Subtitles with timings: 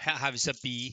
[0.00, 0.90] her har vi så Bee.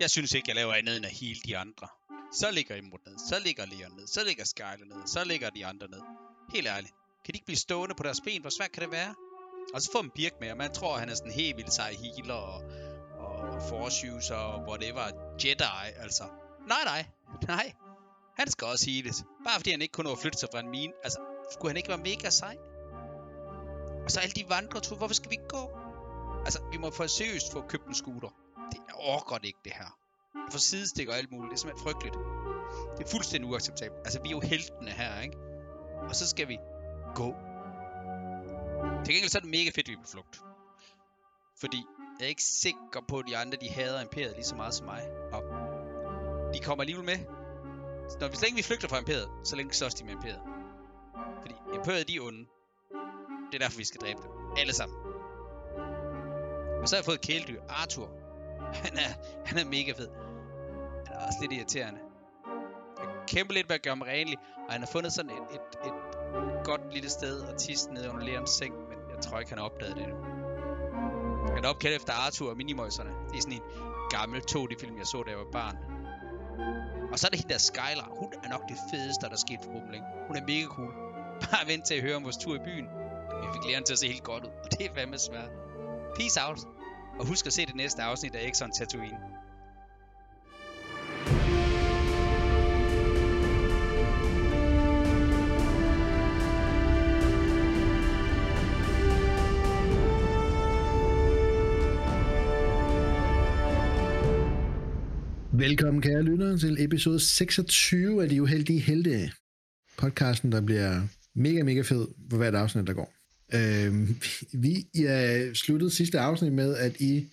[0.00, 1.88] Jeg synes ikke, jeg laver andet end at hele de andre.
[2.32, 5.66] Så ligger Imrud ned, så ligger Leon ned, så ligger Skyler ned, så ligger de
[5.66, 6.00] andre ned.
[6.54, 6.92] Helt ærligt.
[7.24, 8.40] Kan de ikke blive stående på deres ben?
[8.40, 9.14] Hvor svært kan det være?
[9.74, 11.72] Og så får man Birk med, og man tror, at han er sådan helt vildt
[11.72, 12.62] sej healer og,
[13.18, 15.04] og force user og whatever.
[15.44, 16.24] Jedi, altså.
[16.68, 17.06] Nej, nej.
[17.48, 17.72] Nej.
[18.38, 19.24] Han skal også heales.
[19.44, 20.92] Bare fordi han ikke kunne nå at flytte sig fra en mine.
[21.04, 21.18] Altså,
[21.52, 22.56] skulle han ikke være mega sej?
[24.04, 24.98] Og så alle de vandreture.
[24.98, 25.87] Hvorfor skal vi gå?
[26.44, 28.28] Altså, vi må for seriøst få købt en scooter.
[28.72, 29.98] Det er overgår ikke, det her.
[30.50, 31.50] For sidestikker og alt muligt.
[31.50, 32.16] Det er simpelthen frygteligt.
[32.98, 33.98] Det er fuldstændig uacceptabelt.
[34.04, 35.36] Altså, vi er jo heltene her, ikke?
[36.08, 36.58] Og så skal vi
[37.14, 37.34] gå.
[39.04, 40.40] Til gengæld så er det mega fedt, at vi er på flugt.
[41.60, 41.84] Fordi
[42.18, 44.86] jeg er ikke sikker på, at de andre, de hader imperiet lige så meget som
[44.86, 45.02] mig.
[45.32, 45.42] Og
[46.54, 47.18] de kommer alligevel med.
[48.10, 50.42] Så når vi så længe vi flygter fra imperiet, så længe så de med imperiet.
[51.40, 52.46] Fordi imperiet, de er onde.
[53.48, 54.30] Det er derfor, vi skal dræbe dem.
[54.56, 55.07] Alle sammen.
[56.82, 57.60] Og så har jeg fået kæledyr.
[57.68, 58.08] Arthur.
[58.72, 59.10] Han er,
[59.46, 60.08] han er mega fed.
[61.06, 62.00] Han er også lidt irriterende.
[62.98, 64.38] Jeg kæmper lidt med at gøre ham renlig.
[64.66, 65.94] Og han har fundet sådan et, et, et
[66.64, 68.74] godt lille sted at tisse ned under Leons seng.
[68.88, 70.18] Men jeg tror ikke, han har opdaget det endnu.
[71.54, 73.10] Han er opkaldt efter Arthur og Minimøjserne.
[73.30, 73.62] Det er sådan en
[74.10, 75.76] gammel 2D-film, jeg så, da jeg var barn.
[77.12, 78.08] Og så er det hende der Skylar.
[78.20, 79.94] Hun er nok det fedeste, der er sket for gruppen.
[80.26, 80.92] Hun er mega cool.
[81.44, 82.86] Bare vent til at høre om vores tur i byen.
[83.42, 85.50] Vi fik læren til at se helt godt ud, og det er fandme svært.
[86.18, 86.58] Peace out.
[87.18, 89.16] Og husk at se det næste afsnit af Exxon Tatooine.
[105.52, 109.32] Velkommen kære lyttere til episode 26 af De Uheldige Helte.
[109.98, 111.00] Podcasten, der bliver
[111.34, 113.17] mega, mega fed for hvert afsnit, der går.
[113.54, 114.08] Øh,
[114.52, 117.28] vi ja, sluttede sidste afsnit med, at I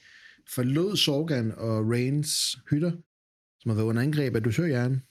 [0.49, 2.91] forlod Sorgan og Rains hytter,
[3.59, 5.01] som har været under angreb af dusørjæren.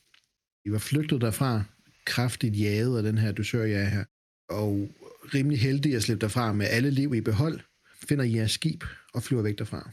[0.65, 1.65] I var flygtet derfra,
[2.07, 4.05] kraftigt jaget af den her dusørjære her,
[4.49, 4.89] og
[5.35, 7.61] rimelig heldige at slippe derfra med alle liv i behold,
[8.09, 8.85] finder I jeres skib
[9.15, 9.91] og flyver væk derfra.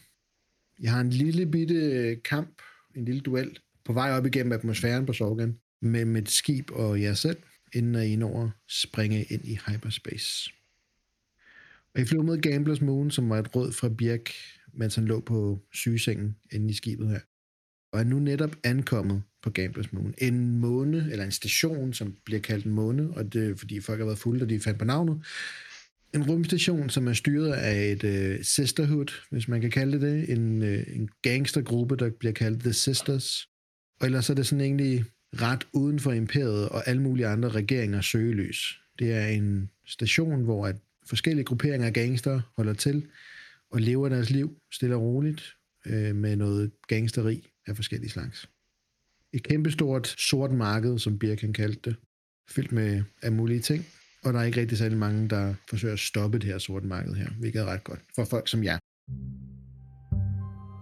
[0.79, 2.61] Jeg har en lille bitte kamp,
[2.95, 7.13] en lille duel, på vej op igennem atmosfæren på Sorgan, med et skib og jer
[7.13, 7.37] selv,
[7.73, 10.51] inden I når at springe ind i hyperspace.
[11.95, 14.29] Og I flyver mod Gamblers Moon, som var et råd fra Birk,
[14.73, 17.19] mens han lå på sygesengen inde i skibet her.
[17.93, 20.13] Og er nu netop ankommet på Gamblers Moon.
[20.17, 23.99] En måne, eller en station, som bliver kaldt en måne, og det er fordi folk
[23.99, 25.25] har været fulde, og de fandt på navnet.
[26.13, 30.29] En rumstation, som er styret af et uh, sisterhood, hvis man kan kalde det det.
[30.29, 33.47] En, uh, en gangstergruppe, der bliver kaldt The Sisters.
[33.99, 38.01] Og ellers er det sådan egentlig ret uden for imperiet og alle mulige andre regeringer
[38.01, 38.81] søgeløs.
[38.99, 40.75] Det er en station, hvor at
[41.11, 43.07] forskellige grupperinger af gangster holder til
[43.71, 45.55] og lever deres liv stille og roligt
[45.85, 48.49] øh, med noget gangsteri af forskellige slags.
[49.33, 51.95] Et kæmpestort sort marked, som Birken kaldte det,
[52.49, 53.85] fyldt med af mulige ting,
[54.23, 57.13] og der er ikke rigtig særlig mange, der forsøger at stoppe det her sorte marked
[57.13, 58.77] her, hvilket er ret godt for folk som jer.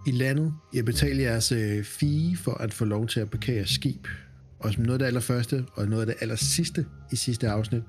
[0.06, 3.70] I landet, jeg betaler jeres øh, fee for at få lov til at parkere jeres
[3.70, 4.06] skib,
[4.58, 7.82] og som noget af det allerførste og noget af det aller sidste i sidste afsnit,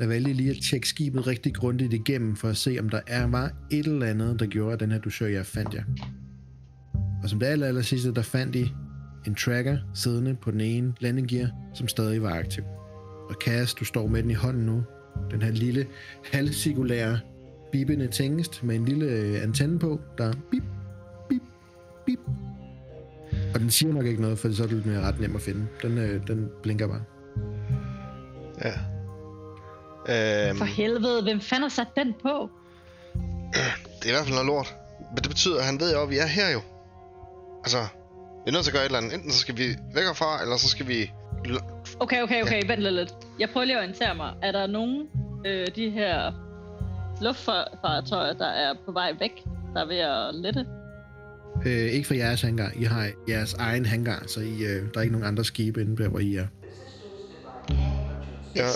[0.00, 3.26] der valgte lige at tjekke skibet rigtig grundigt igennem, for at se, om der er,
[3.26, 5.82] var et eller andet, der gjorde, at den her dusør, jeg fandt jer.
[7.22, 8.72] Og som det aller, aller sidste, der fandt I
[9.26, 12.64] en tracker siddende på den ene landinggear, som stadig var aktiv.
[13.28, 14.82] Og Cass, du står med den i hånden nu.
[15.30, 15.86] Den her lille
[16.32, 17.20] halvcirkulære
[17.72, 20.62] bibende tingest med en lille øh, antenne på, der bip,
[21.28, 21.42] bip,
[22.06, 22.18] bip.
[23.54, 25.66] Og den siger nok ikke noget, for så er det mere ret nem at finde.
[25.82, 27.02] Den, øh, den blinker bare.
[28.64, 28.99] Ja.
[30.08, 32.50] Øhm, For helvede, hvem fanden har sat den på?
[34.02, 34.74] Det er i hvert fald noget lort.
[35.14, 36.60] Men det betyder, at han ved jo, at vi er her jo.
[37.64, 37.78] Altså,
[38.44, 39.14] vi er nødt til at gøre et eller andet.
[39.14, 41.12] Enten så skal vi væk herfra, eller så skal vi...
[42.00, 42.74] Okay, okay, okay, ja.
[42.74, 43.14] vent lidt.
[43.38, 44.34] Jeg prøver lige at orientere mig.
[44.42, 45.08] Er der nogen
[45.46, 46.32] øh, de her
[47.20, 49.44] luftfartøjer, der er på vej væk,
[49.74, 50.66] der er ved at lette?
[51.66, 52.70] Øh, ikke fra jeres hangar.
[52.76, 56.02] I har jeres egen hangar, så I, øh, der er ikke nogen andre skibe inde
[56.02, 56.46] der, hvor I er.
[57.70, 58.56] Yes.
[58.56, 58.72] Jeg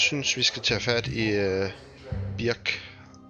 [0.00, 1.70] synes, vi skal tage fat i øh,
[2.38, 2.70] Birk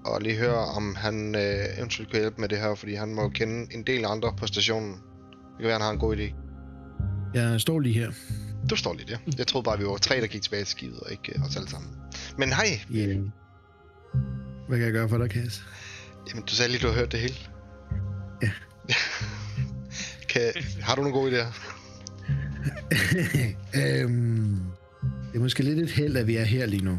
[0.05, 3.29] og lige høre, om han øh, eventuelt kan hjælpe med det her, fordi han må
[3.29, 4.93] kende en del andre på stationen.
[4.93, 6.35] Det kan være, han har en god idé.
[7.35, 8.11] Jeg står lige her.
[8.71, 9.19] Du står lige der.
[9.39, 11.57] Jeg troede bare, vi var tre, der gik tilbage til skibet, og ikke øh, os
[11.57, 11.91] alle sammen.
[12.39, 12.81] Men hej!
[12.95, 13.19] Yeah.
[14.69, 15.63] Hvad kan jeg gøre for dig, Kas?
[16.29, 17.35] Jamen, du sagde lige, du har hørt det hele.
[18.43, 18.51] Ja.
[20.31, 20.43] kan,
[20.81, 21.53] har du nogle gode idéer?
[23.81, 24.61] øhm,
[25.33, 26.99] det er måske lidt et held, at vi er her lige nu.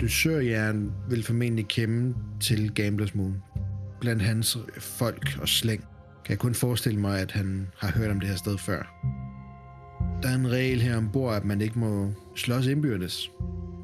[0.00, 3.42] Dusørjern vil formentlig kæmpe til Gamblers Moon.
[4.00, 5.80] blandt hans folk og slæng.
[6.24, 9.00] Kan jeg kun forestille mig, at han har hørt om det her sted før.
[10.22, 13.30] Der er en regel her ombord, at man ikke må slås indbyrdes.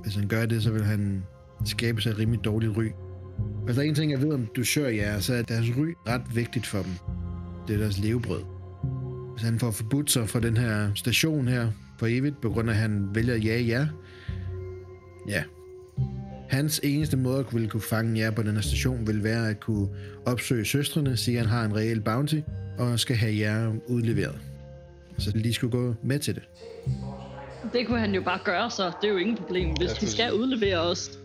[0.02, 1.23] Hvis han gør det, så vil han
[1.64, 2.87] skabe sig et rimelig dårligt ry.
[3.64, 6.37] Hvis der er en ting, jeg ved om du sør så er deres ry ret
[6.37, 6.93] vigtigt for dem.
[7.69, 8.43] Det er deres levebrød.
[9.32, 11.70] Hvis han får forbudt sig fra den her station her
[12.00, 13.87] for evigt, på grund af, at han vælger at jage jer,
[15.29, 15.43] ja,
[16.50, 19.61] Hans eneste måde at kunne, kunne fange jer på den her station vil være at
[19.61, 19.88] kunne
[20.26, 22.41] opsøge søstrene, sige at han har en reel bounty,
[22.79, 24.38] og skal have jer udleveret.
[25.19, 26.43] Så lige skulle gå med til det.
[27.73, 29.69] Det kunne han jo bare gøre, så det er jo ingen problem.
[29.76, 31.19] Hvis de skal udlevere os,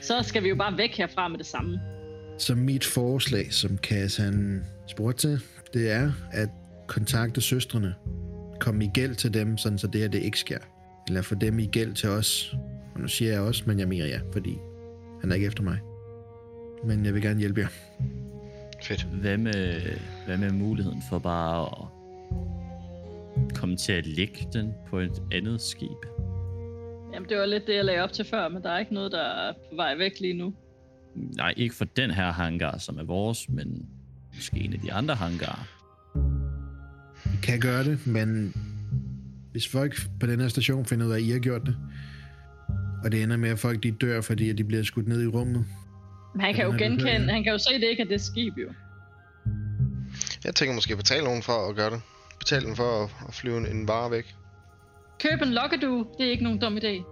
[0.00, 1.80] så skal vi jo bare væk herfra med det samme.
[2.38, 5.40] Så mit forslag, som Cass han spurgte til,
[5.74, 6.48] det er at
[6.86, 7.94] kontakte søstrene.
[8.64, 10.58] Kom i gæld til dem, sådan så det her det ikke sker.
[11.08, 12.56] Eller få dem i gæld til os.
[12.94, 14.58] Og nu siger jeg også, men jeg mener ja, fordi
[15.20, 15.78] han er ikke efter mig.
[16.84, 17.68] Men jeg vil gerne hjælpe jer.
[18.82, 19.02] Fedt.
[19.02, 19.82] Hvad med,
[20.26, 21.86] hvad med muligheden for bare at
[23.54, 26.06] komme til at lægge den på et andet skib?
[27.14, 29.12] Jamen, det var lidt det, jeg lagde op til før, men der er ikke noget,
[29.12, 30.54] der er på vej væk lige nu.
[31.14, 33.88] Nej, ikke for den her hangar, som er vores, men
[34.34, 35.73] måske en af de andre hangarer.
[37.44, 38.54] Kan gøre det, men
[39.52, 41.76] hvis folk på den her station finder ud af, at I har gjort det,
[43.04, 45.64] og det ender med, at folk de dør, fordi de bliver skudt ned i rummet,
[46.34, 48.68] Men han kan jo genkende, han kan jo se, det ikke er det skib jo.
[50.44, 52.00] Jeg tænker måske at betale nogen for at gøre det.
[52.38, 54.34] Betale dem for at, at flyve en, en vare væk.
[55.20, 57.04] Køb en lokkedue, det er ikke nogen dum idé.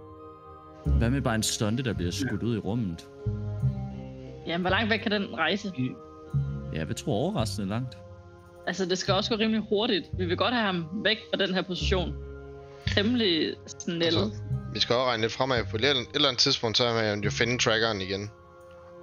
[0.97, 3.07] Hvad med bare en stunde, der bliver skudt ud i rummet?
[4.47, 5.71] Jamen, hvor langt væk kan den rejse?
[6.73, 7.97] Ja, jeg tror overraskende langt.
[8.67, 10.05] Altså, det skal også gå rimelig hurtigt.
[10.17, 12.13] Vi vil godt have ham væk fra den her position.
[12.87, 14.03] Temmelig snæld.
[14.03, 14.31] Altså,
[14.73, 16.93] vi skal også regne lidt fremad på et eller, et eller andet tidspunkt, så er
[16.93, 18.31] man jo finde trackeren igen.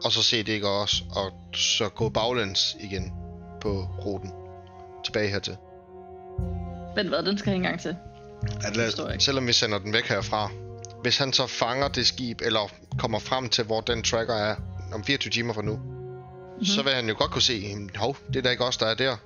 [0.04, 3.12] Og så se det ikke også, og så gå baglæns igen
[3.60, 4.30] på ruten.
[5.04, 5.56] Tilbage hertil.
[6.96, 7.96] Vent hvad, den skal jeg ikke engang til.
[8.64, 10.50] At lad, selvom vi sender den væk herfra,
[11.02, 14.56] hvis han så fanger det skib, eller kommer frem til, hvor den tracker er
[14.94, 16.64] om 24 timer fra nu, mm-hmm.
[16.64, 18.86] så vil han jo godt kunne se, "Jamen, hov, det er da ikke os, der
[18.86, 19.16] er der.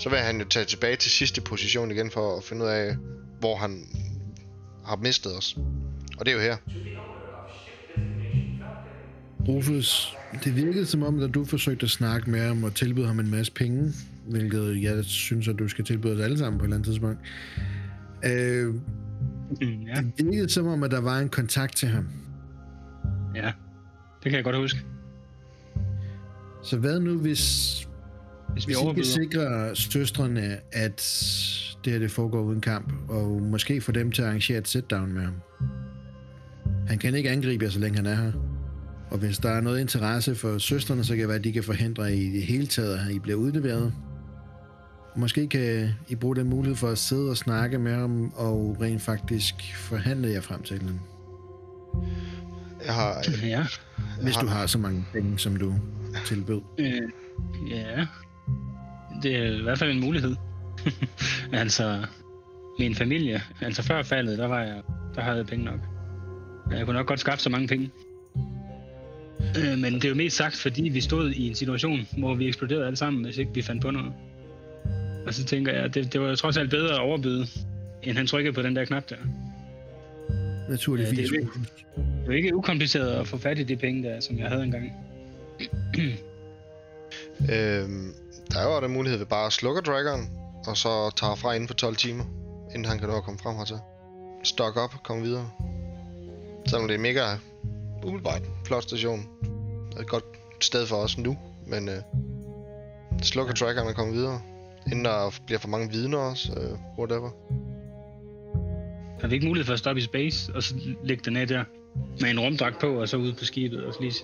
[0.00, 2.96] Så vil han jo tage tilbage til sidste position igen, for at finde ud af,
[3.40, 3.84] hvor han
[4.86, 5.56] har mistet os.
[6.18, 6.56] Og det er jo her.
[9.48, 13.20] Rufus, det virkede som om, at du forsøgte at snakke med ham og tilbyde ham
[13.20, 13.92] en masse penge,
[14.26, 17.18] hvilket jeg synes, at du skal tilbyde os alle sammen på et eller andet tidspunkt.
[18.24, 18.74] Øh,
[19.60, 22.08] Mm, ja, det virkede som om, at der var en kontakt til ham.
[23.34, 23.52] ja.
[24.22, 24.78] Det kan jeg godt huske.
[26.62, 27.88] Så hvad nu, hvis,
[28.52, 29.04] Hvis vi hvis I kan overbyder.
[29.04, 30.96] sikre søstrene, at
[31.84, 35.12] det her det foregår uden kamp, og måske få dem til at arrangere et sit-down
[35.12, 35.34] med ham?
[36.88, 38.32] Han kan ikke angribe jer, så længe han er her.
[39.10, 41.62] Og hvis der er noget interesse for søstrene, så kan det være, at de kan
[41.64, 43.94] forhindre i det hele taget, at I bliver udleveret.
[45.16, 49.02] Måske kan I bruge den mulighed for at sidde og snakke med ham, og rent
[49.02, 51.00] faktisk forhandle jer frem til andet.
[52.86, 53.66] Jeg har, Ja.
[54.22, 55.74] Hvis har- du har så mange penge, som du
[56.26, 56.60] tilbød.
[56.78, 57.02] Øh,
[57.70, 58.06] ja.
[59.22, 60.36] Det er i hvert fald en mulighed.
[61.52, 62.06] altså,
[62.78, 64.82] min familie, altså før faldet, der var jeg,
[65.14, 65.80] der havde jeg penge nok.
[66.70, 67.90] Jeg kunne nok godt skaffe så mange penge.
[69.40, 72.46] Øh, men det er jo mest sagt, fordi vi stod i en situation, hvor vi
[72.48, 74.12] eksploderede alle sammen, hvis ikke vi fandt på noget.
[75.26, 77.46] Og så tænker jeg, det, det var jo trods alt bedre at overbyde,
[78.02, 79.16] end han trykkede på den der knap der.
[80.68, 81.18] Naturligvis.
[81.18, 81.60] Ja, det er.
[81.96, 84.92] Det var ikke ukompliceret at få fat i de penge der, som jeg havde engang.
[87.40, 88.14] øhm,
[88.50, 90.30] der er jo den mulighed ved bare at slukke draggeren,
[90.66, 92.24] og så tage fra inden for 12 timer,
[92.74, 93.78] inden han kan nå at komme frem hertil.
[94.44, 95.50] Stock op og komme videre.
[96.66, 97.36] Selvom det er mega
[98.02, 99.28] umiddelbart flot station.
[99.90, 100.24] Det er et godt
[100.60, 102.02] sted for os nu, men øh,
[103.22, 104.40] slukker trackeren og kommer videre.
[104.86, 107.30] Inden der bliver for mange vidner også, øh, whatever.
[109.20, 110.74] Har vi ikke mulighed for at stoppe i space, og så
[111.04, 111.64] lægge den af der?
[112.20, 114.14] Med en rumdragt på, og så ud på skibet, og så lige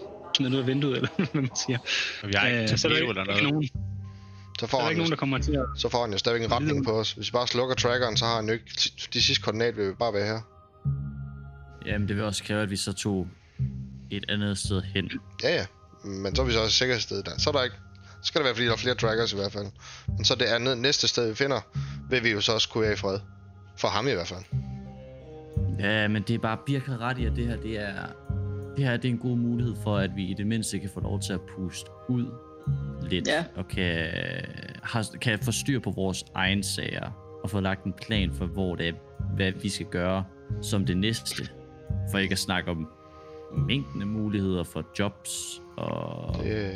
[0.44, 1.78] den ud af vinduet, eller hvad man siger.
[2.22, 3.52] Og vi har ikke Øh, så er der ikke, eller ikke noget.
[3.52, 3.68] nogen,
[4.58, 5.64] Så får, er der han ikke nogen, der kommer til at...
[5.76, 7.12] så får han jo stadigvæk en retning på os.
[7.12, 8.64] Hvis vi bare slukker trackeren, så har han jo ikke...
[9.12, 10.40] De sidste koordinat vil bare være her.
[11.86, 13.28] Jamen, det vil også kræve, at vi så tog
[14.10, 15.10] et andet sted hen.
[15.42, 15.66] Ja, ja.
[16.04, 17.38] Men så er vi så også sikkerhedssted der.
[17.38, 17.76] Så er der ikke...
[18.22, 19.66] Så skal det være, fordi der er flere trackers i hvert fald.
[20.08, 21.60] Men så det andet, næste sted, vi finder,
[22.10, 23.18] vil vi jo så også kunne være i fred.
[23.78, 24.40] For ham i hvert fald.
[25.80, 27.92] Ja, men det er bare Birk har ret i, at det her, det er,
[28.76, 31.00] det her det er en god mulighed for, at vi i det mindste kan få
[31.00, 32.26] lov til at puste ud
[33.02, 33.44] lidt, Ja.
[33.56, 34.06] og kan,
[34.82, 38.74] har, kan få styr på vores egen sager, og få lagt en plan for, hvor
[38.74, 38.92] det er,
[39.34, 40.24] hvad vi skal gøre
[40.62, 41.48] som det næste.
[42.10, 42.88] For ikke at snakke om
[43.56, 46.72] mængden af muligheder for jobs, og Det,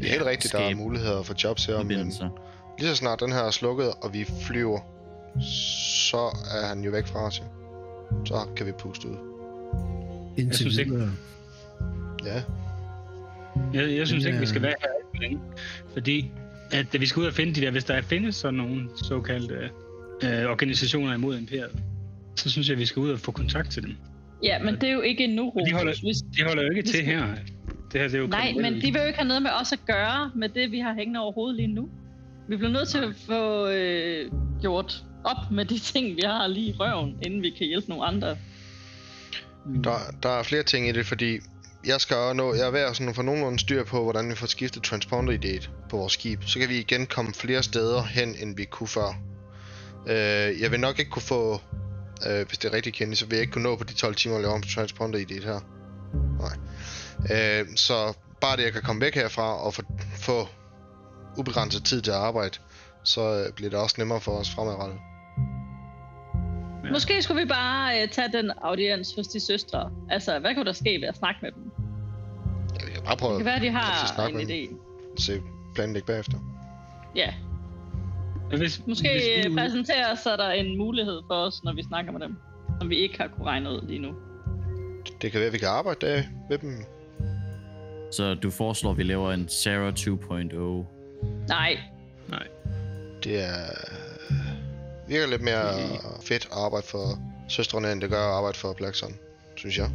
[0.00, 2.12] Det er helt rigtigt, der er skabe muligheder for jobs her, men
[2.78, 4.78] lige så snart den her er slukket, og vi flyver,
[6.10, 6.16] så
[6.62, 7.42] er han jo væk fra os.
[8.24, 9.16] Så kan vi puste ud.
[10.40, 11.10] Indtil synes ikke- videre.
[12.24, 12.42] Ja,
[13.74, 15.38] Jeg, jeg synes ikke, vi skal er- være her alt for længe.
[15.92, 16.30] Fordi
[16.72, 19.54] at vi skal ud og finde de der, hvis der findes sådan nogle såkaldte
[20.24, 21.70] øh, organisationer imod imperiet,
[22.36, 23.96] så synes jeg, vi skal ud og få kontakt til dem.
[24.42, 26.00] Ja, men det er jo ikke endnu, Og de holder, Rufus.
[26.00, 27.26] Hvis, de holder jo ikke til her.
[27.92, 28.70] Det her, det er jo Nej, kriminelle.
[28.70, 30.94] men de vil jo ikke have noget med os at gøre med det, vi har
[30.94, 31.88] hængende over hovedet lige nu.
[32.48, 34.30] Vi bliver nødt til at få øh,
[34.60, 38.04] gjort op med de ting, vi har lige i røven, inden vi kan hjælpe nogle
[38.04, 38.36] andre.
[39.66, 39.82] Mm.
[39.82, 41.40] der, der er flere ting i det, fordi
[41.84, 44.34] jeg skal også nå, jeg er ved at sådan få nogenlunde styr på, hvordan vi
[44.34, 46.42] får skiftet transponder idéet på vores skib.
[46.46, 49.18] Så kan vi igen komme flere steder hen, end vi kunne før.
[50.06, 51.60] Øh, jeg vil nok ikke kunne få,
[52.26, 54.14] øh, hvis det er rigtig kendt, så vil jeg ikke kunne nå på de 12
[54.14, 55.60] timer at lave om transponder idéet her.
[56.38, 56.56] Nej.
[57.60, 59.82] Øh, så bare det, jeg kan komme væk herfra og få,
[60.16, 60.48] få
[61.36, 62.58] ubegrænset tid til at arbejde,
[63.04, 64.98] så øh, bliver det også nemmere for os fremadrettet.
[66.90, 66.94] Ja.
[66.94, 69.90] Måske skulle vi bare øh, tage den audiens hos de søstre.
[70.10, 71.70] Altså, hvad kunne der ske ved at snakke med dem?
[72.80, 74.76] Ja, vi kan bare prøve Det kan være, de at har snakke en med idé.
[75.22, 75.40] se
[75.74, 76.38] planlægge bagefter.
[77.16, 77.34] Ja,
[78.56, 81.72] Hvis, måske hvis vi øh, ude- præsentere så er der en mulighed for os, når
[81.72, 82.36] vi snakker med dem.
[82.80, 84.08] Som vi ikke har kunne regne ud lige nu.
[85.22, 86.84] Det kan være, at vi kan arbejde der ved dem.
[88.12, 91.46] Så du foreslår, at vi laver en Sarah 2.0.
[91.48, 91.78] Nej,
[92.28, 92.46] Nej.
[93.24, 93.64] Det er
[95.10, 95.74] virker lidt mere
[96.22, 99.14] fedt at arbejde for søstrene, end det gør at arbejde for Black Sun,
[99.56, 99.90] synes jeg.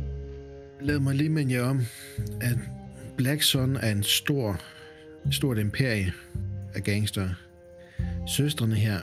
[0.81, 1.81] Lad mig lige minde jer om,
[2.41, 2.57] at
[3.17, 4.59] Black Sun er en stor,
[5.31, 6.13] stort imperie
[6.73, 7.29] af gangster.
[8.27, 8.99] Søstrene her,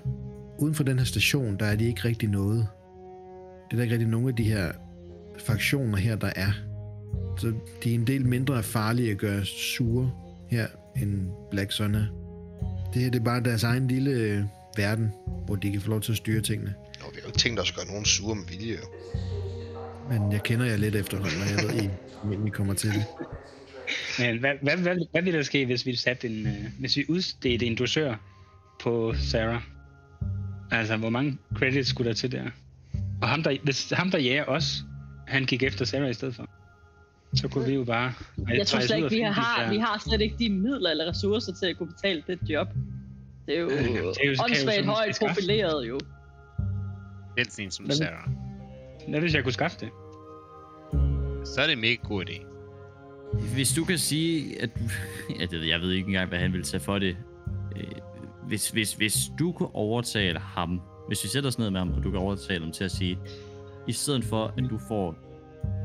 [0.58, 2.66] uden for den her station, der er de ikke rigtig noget.
[3.66, 4.72] Det er der ikke rigtig nogen af de her
[5.46, 6.52] fraktioner her, der er.
[7.38, 7.52] Så
[7.84, 10.10] de er en del mindre farlige at gøre sure
[10.48, 10.66] her,
[10.96, 12.06] end Black Sun er.
[12.94, 14.42] Det her det er bare deres egen lille øh,
[14.76, 15.12] verden,
[15.52, 16.74] hvor de kan få lov til at styre tingene.
[17.00, 18.72] Og vi har jo ikke tænkt os at gøre nogen sure med vilje.
[18.72, 18.86] jo.
[20.10, 23.04] Men jeg kender jer lidt efterhånden, og jeg ved, I, I kommer til det.
[24.18, 27.04] Men hvad, hvad, hvad, hvad ville der ske, hvis vi satte en, øh, hvis vi
[27.08, 28.14] udstedte en dosør
[28.82, 29.60] på Sarah?
[30.70, 32.44] Altså, hvor mange credits skulle der til der?
[33.22, 34.84] Og ham der, hvis ham der jager os,
[35.26, 36.48] han gik efter Sarah i stedet for,
[37.34, 38.12] så kunne vi jo bare...
[38.48, 41.66] jeg tror slet ikke, vi har, vi har slet ikke de midler eller ressourcer til
[41.66, 42.68] at kunne betale det job.
[43.46, 45.98] Det er jo det er jo- det åndssvagt sådan højt profileret jo.
[47.38, 48.28] Den sådan en som Hvad- Sarah.
[49.08, 49.88] Hvad hvis jeg kunne skaffe det?
[51.48, 52.46] Så er det en mega god idé.
[53.54, 54.70] Hvis du kan sige, at.
[55.40, 57.16] Ja, det, ved- jeg ved ikke engang, hvad han vil tage for det.
[57.76, 57.84] Øh,
[58.46, 62.02] Hvis, hvis, hvis du kunne overtale ham, hvis vi sætter os ned med ham, og
[62.04, 63.18] du kan overtale ham til at sige,
[63.88, 65.14] i stedet for, at du får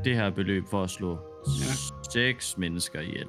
[0.04, 1.72] det her beløb for at slå Ja.
[2.12, 3.26] seks mennesker ihjel,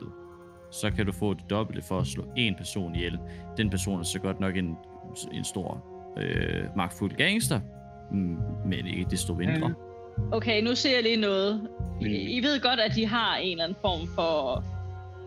[0.72, 3.20] så kan du få det dobbelte for at slå en person ihjel.
[3.58, 4.78] Den person er så godt nok en,
[5.32, 5.84] en stor,
[6.18, 7.60] øh, magtfuld gangster,
[8.12, 9.68] mm, men ikke desto mindre.
[9.68, 9.74] Ja.
[10.32, 11.70] Okay, nu ser jeg lige noget.
[12.02, 14.64] I, I ved godt, at de har en eller anden form for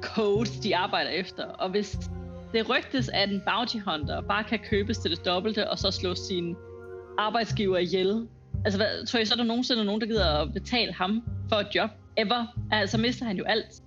[0.03, 1.45] code, de arbejder efter.
[1.45, 2.11] Og hvis
[2.53, 6.15] det rygtes, at en bounty hunter bare kan købes til det dobbelte, og så slå
[6.15, 6.57] sin
[7.19, 8.29] arbejdsgiver ihjel.
[8.65, 11.57] Altså, hvad, tror I så, er der nogensinde nogen, der gider at betale ham for
[11.57, 11.91] et job?
[12.17, 12.47] Ever?
[12.71, 13.83] Altså, mister han jo alt.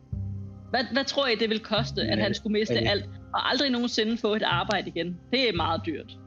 [0.70, 2.90] Hvad, hvad tror I, det vil koste, at han skulle miste ja.
[2.90, 5.18] alt, og aldrig nogensinde få et arbejde igen?
[5.32, 6.18] Det er meget dyrt.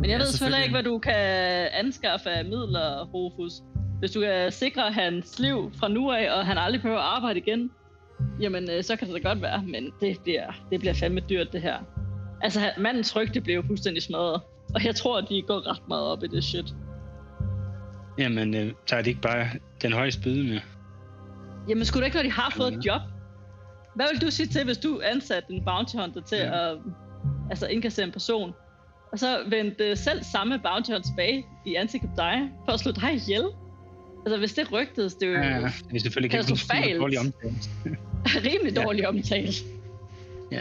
[0.00, 1.14] Men jeg Ja, ved selvfølgelig ikke, hvad du kan
[1.72, 3.52] anskaffe af midler, Rufus.
[3.98, 7.38] Hvis du kan sikre hans liv fra nu af, og han aldrig behøver at arbejde
[7.38, 7.70] igen,
[8.40, 11.52] jamen øh, så kan det da godt være, men det bliver, det bliver fandme dyrt,
[11.52, 11.78] det her.
[12.42, 14.40] Altså, mandens rygte jo fuldstændig smadret,
[14.74, 16.74] og jeg tror, de går ret meget op i det shit.
[18.18, 19.46] Jamen, øh, tager de ikke bare
[19.82, 20.60] den højeste byde med?
[21.68, 23.00] Jamen, skulle det ikke, når de har fået et job?
[23.94, 26.70] Hvad vil du sige til, hvis du ansatte en bounty hunter til Ja.
[26.72, 26.78] at
[27.50, 28.52] altså, indkassere en person,
[29.12, 32.92] og så vendte selv samme bounty hunter tilbage i ansigt på dig, for at slå
[32.92, 33.44] dig ihjel?
[34.26, 35.56] Altså, hvis det rygtedes, det er jo Ja, ja.
[35.90, 37.00] Det er selvfølgelig ikke Katastrofalt.
[37.00, 37.54] dårlig omtale.
[38.48, 38.82] rimelig Ja.
[38.82, 39.52] dårlig omtale.
[40.52, 40.56] Ja.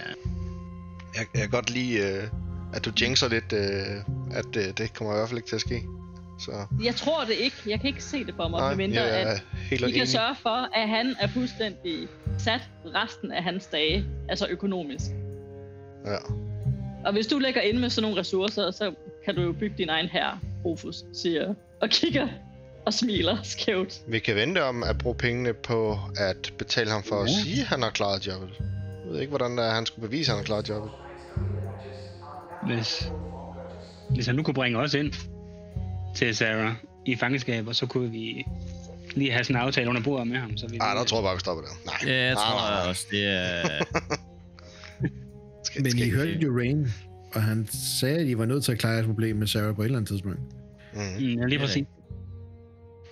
[1.15, 2.23] Jeg, jeg kan godt lide, øh,
[2.73, 5.61] at du jinxer lidt, øh, at øh, det kommer i hvert fald ikke til at
[5.61, 5.81] ske.
[6.39, 6.51] Så
[6.83, 7.55] Jeg tror det ikke.
[7.65, 10.35] Jeg kan ikke se det for mig, nej, medmindre jeg at helt vi kan sørge
[10.35, 12.07] for, at han er fuldstændig
[12.39, 12.61] sat
[12.95, 15.05] resten af hans dage, altså økonomisk.
[16.05, 16.17] Ja.
[17.05, 18.93] Og hvis du lægger ind med sådan nogle ressourcer, så
[19.25, 22.27] kan du jo bygge din egen her, Rufus, siger og kigger
[22.85, 24.01] og smiler skævt.
[24.07, 27.33] Vi kan vente om at bruge pengene på at betale ham for at Ja.
[27.43, 28.49] sige, at han har klaret jobbet.
[29.05, 30.91] Jeg ved ikke, hvordan det er, han skulle bevise, at han har klaret jobbet.
[32.67, 33.11] Hvis,
[34.09, 35.13] hvis han nu kunne bringe os ind
[36.15, 36.73] til Sarah
[37.05, 38.45] i fangeskab, og så kunne vi
[39.19, 40.57] lige have sådan en aftale under bordet med ham.
[40.57, 41.71] Så vi Ej, der tror jeg bare, vi stopper der.
[41.85, 42.13] Nej.
[42.13, 42.89] Ja, jeg nej, tror nej, nej.
[42.89, 43.63] også, det er...
[45.63, 46.87] Skal, Men skal I ikke- hørte jo Rain,
[47.33, 49.81] og han sagde, at I var nødt til at klare jeres problem med Sarah på
[49.81, 50.39] et eller andet tidspunkt.
[50.93, 50.99] Mm.
[51.19, 51.85] Mm, ja, lige præcis.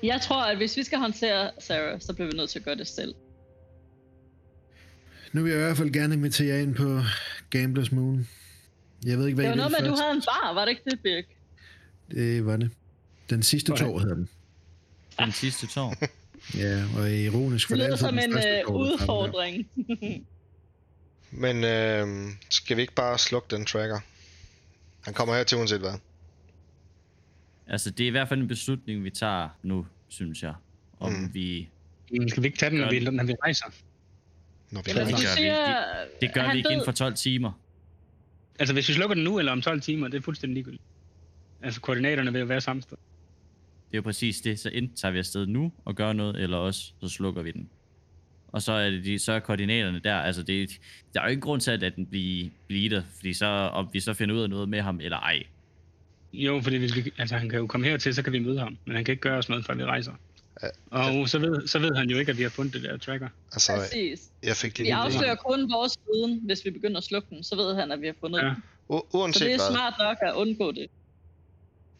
[0.04, 2.76] Jeg tror, at hvis vi skal håndtere Sarah, så bliver vi nødt til at gøre
[2.76, 3.14] det selv.
[5.34, 7.00] Nu vil jeg i hvert fald gerne invitere jer ind på
[7.50, 8.28] Gamblers Moon.
[9.06, 10.54] Jeg ved ikke, hvad Det I var noget vil med, at du havde en bar,
[10.54, 11.24] var det ikke det, Birk?
[12.12, 12.70] Det var det.
[13.30, 13.84] Den sidste Okay.
[13.86, 14.30] tår hedder den.
[15.20, 15.96] Den sidste tår.
[16.58, 19.68] Ja, og ironisk for Det det er lyder som en øh, udfordring.
[21.32, 24.00] Men øh, skal vi ikke bare slukke den tracker?
[25.04, 25.94] Han kommer her til uanset hvad.
[27.68, 30.54] Altså, det er i hvert fald en beslutning, vi tager nu, synes jeg.
[31.00, 31.34] Om Mm.
[31.34, 31.70] vi...
[32.12, 33.66] Mm, skal vi ikke tage den, når vi, når vi rejser?
[34.72, 35.26] Når vi Men det gør vi.
[35.38, 35.84] siger,
[36.22, 37.52] Det gør vi ikke død- inden for 12 timer.
[38.60, 40.84] Altså, hvis vi slukker den nu eller om 12 timer, det er fuldstændig ligegyldigt.
[41.62, 42.98] Altså, koordinaterne vil jo være samme sted.
[43.92, 44.60] Det er jo præcis det.
[44.60, 47.70] Så enten tager vi afsted nu og gør noget, eller også så slukker vi den.
[48.48, 50.16] Og så er, det de, så er koordinaterne der.
[50.16, 50.70] Altså, det,
[51.14, 53.02] der er jo ikke grund til, at den bliver, bliver der.
[53.16, 55.44] Fordi så, om vi så finder ud af noget med ham, eller ej.
[56.34, 58.78] Jo, fordi hvis vi, altså, han kan jo komme hertil, så kan vi møde ham.
[58.86, 60.12] Men han kan ikke gøre os noget, før vi rejser.
[60.64, 62.98] Ja, Og så ved, så ved han jo ikke, at vi har fundet det der
[62.98, 63.30] tracker.
[63.54, 64.32] Altså, Præcis.
[64.44, 64.96] jeg fik Vi lige...
[64.96, 67.44] afslører kun vores viden, hvis vi begynder at slukke den.
[67.44, 68.46] Så ved han, at vi har fundet Ja.
[68.46, 68.56] den.
[68.92, 70.88] U- Så uanset det er hvad, smart nok at undgå det.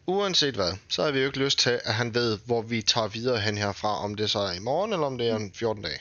[0.08, 3.08] Uanset hvad, så har vi jo ikke lyst til, at han ved, hvor vi tager
[3.08, 5.82] videre hen herfra, om det så er i morgen, eller om det er om 14
[5.82, 5.98] dage.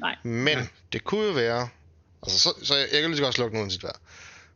[0.00, 0.16] Nej.
[0.22, 0.66] Men Ja.
[0.92, 1.68] det kunne jo være...
[2.22, 3.90] Altså, så, så jeg, jeg kan lige så godt slukke den uanset hvad.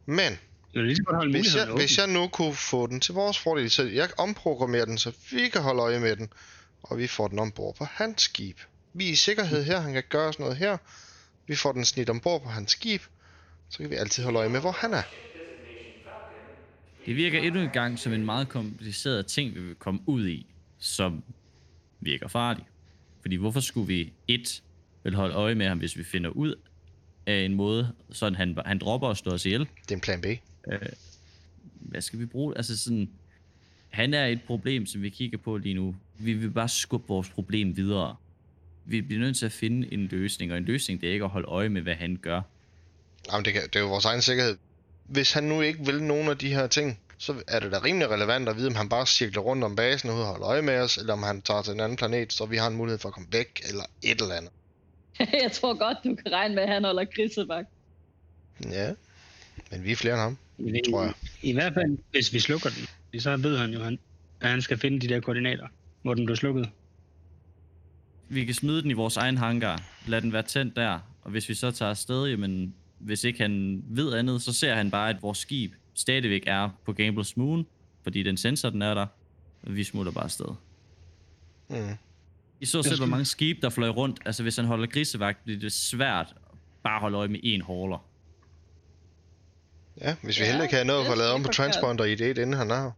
[0.06, 0.38] Men
[0.72, 4.08] lige godt hvis jeg, hvis jeg nu kunne få den til vores fordel, så jeg
[4.18, 6.32] omprogrammerer den, så vi kan holde øje med den,
[6.82, 8.58] og vi får den ombord på hans skib.
[8.92, 10.76] Vi er i sikkerhed her, han kan gøre os noget her.
[11.46, 13.02] Vi får den snit ombord på hans skib,
[13.70, 15.02] så kan vi altid holde øje med, hvor han er.
[17.08, 20.46] Det virker endnu en gang som en meget kompliceret ting, vi vil komme ud i,
[20.78, 21.22] som
[22.00, 22.64] virker farlig.
[23.20, 24.62] Fordi hvorfor skulle vi et
[25.04, 26.54] vil holde øje med ham, hvis vi finder ud
[27.26, 29.60] af en måde, sådan han, han dropper at slå os ihjel?
[29.60, 30.26] Det er en plan B.
[31.74, 32.56] Hvad skal vi bruge?
[32.56, 33.10] Altså sådan,
[33.88, 35.96] han er et problem, som vi kigger på lige nu.
[36.18, 38.16] Vi vil bare skubbe vores problem videre.
[38.84, 41.30] Vi bliver nødt til at finde en løsning, og en løsning det er ikke at
[41.30, 42.42] holde øje med, hvad han gør.
[43.32, 44.56] Jamen, det, kan, det er jo vores egen sikkerhed.
[45.08, 48.10] Hvis han nu ikke vil nogen af de her ting, så er det da rimelig
[48.10, 50.62] relevant at vide, om han bare cirkler rundt om basen og ud og holder øje
[50.62, 52.98] med os, eller om han tager til en anden planet, så vi har en mulighed
[52.98, 54.52] for at komme væk, eller et eller andet.
[55.42, 57.68] jeg tror godt, du kan regne med, at han holder grisevagt.
[58.70, 58.92] Ja,
[59.70, 61.12] men vi er flere end ham, I, tror jeg.
[61.42, 62.70] I hvert fald, hvis vi slukker
[63.10, 63.98] den, så ved han jo, han,
[64.40, 65.66] at han skal finde de der koordinater,
[66.02, 66.68] hvor den blev slukket.
[68.28, 69.82] Vi kan smide den i vores egen hangar.
[70.06, 70.98] Lad den være tændt der.
[71.22, 74.90] Og hvis vi så tager afsted, jamen, hvis ikke han ved andet, så ser han
[74.90, 77.66] bare, at vores skib stadigvæk er på Gambles Moon,
[78.02, 79.06] fordi den sensor, den er der.
[79.62, 80.54] Og vi smutter bare afsted.
[81.68, 81.76] Mm.
[82.60, 84.20] I så selv, hvor mange skibe, der fløj rundt.
[84.26, 86.34] Altså, hvis han holder grisevagt, bliver det svært
[86.82, 88.04] bare at holde øje med én holder.
[90.00, 91.54] Ja, hvis vi Ja, heldig kan nå at det få er lavet om på ikke
[91.56, 92.90] transponder i det, inden han her.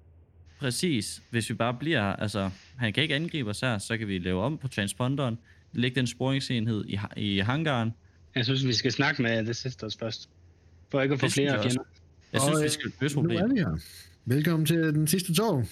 [0.60, 1.22] Præcis.
[1.30, 4.18] Hvis vi bare bliver her, altså, han kan ikke angribe os her, så kan vi
[4.18, 5.38] lave om på transponderen,
[5.72, 7.94] lægge den sporingsenhed i, i hangaren.
[8.35, 10.29] Jeg synes, vi skal snakke med The Sisters først.
[10.90, 11.83] For ikke at få Det flere fjender.
[12.33, 13.55] Jeg Og, synes, vi øh, skal løse Nu er problemet.
[13.55, 13.79] vi her.
[14.25, 15.64] Velkommen til den sidste tår.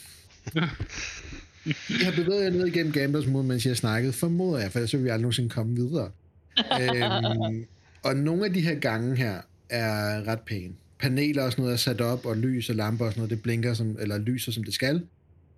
[2.01, 4.90] Jeg har bevæget jer ned igennem Gamblers Moon, mens jeg snakkede, formoder jeg, for ellers
[4.90, 6.11] så vil vi aldrig nogensinde komme videre.
[6.81, 7.64] øhm,
[8.05, 9.40] og nogle af de her gange her
[9.71, 10.75] er ret pæne.
[10.99, 13.42] Paneler og sådan noget er sat op, og lys og lamper og sådan noget, det
[13.42, 15.03] blinker, som, eller lyser som det skal.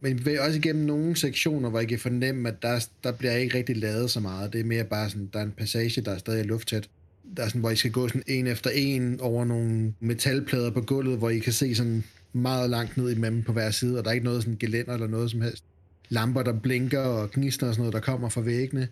[0.00, 3.58] Men vi også igennem nogle sektioner, hvor jeg kan fornemme, at der, der bliver ikke
[3.58, 4.52] rigtig lavet så meget.
[4.52, 6.88] Det er mere bare sådan, der er en passage, der er stadig lufttæt.
[7.36, 10.80] Der er sådan, hvor I skal gå sådan en efter en over nogle metalplader på
[10.80, 14.10] gulvet, hvor I kan se sådan meget langt ned imellem på hver side, og der
[14.10, 15.64] er ikke noget sådan gelænder eller noget som helst.
[16.08, 18.88] Lamper, der blinker og gnister og sådan noget, der kommer fra væggene.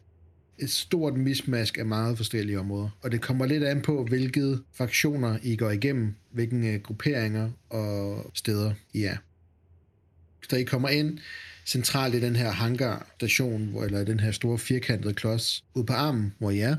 [0.59, 2.89] Et stort mismask af meget forskellige områder.
[3.03, 8.31] Og det kommer lidt an på, hvilke fraktioner I går igennem, hvilke øh, grupperinger og
[8.35, 9.17] steder I er.
[10.51, 11.19] Så I kommer ind
[11.67, 16.35] centralt i den her hangar-station, hvor, eller den her store firkantede klods, ud på armen,
[16.39, 16.77] hvor I er,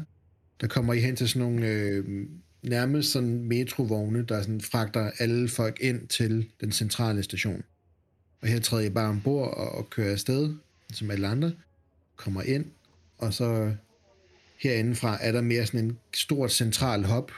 [0.62, 2.26] der kommer I hen til sådan nogle øh,
[2.64, 7.64] nærmest sådan metrovogne, der sådan fragter alle folk ind til den centrale station.
[8.42, 10.56] Og her træder I bare ombord og, og kører afsted,
[10.94, 11.52] som alle andre,
[12.16, 12.66] kommer ind,
[13.18, 13.76] og så
[14.58, 17.32] herindefra er der mere sådan en stort central hop,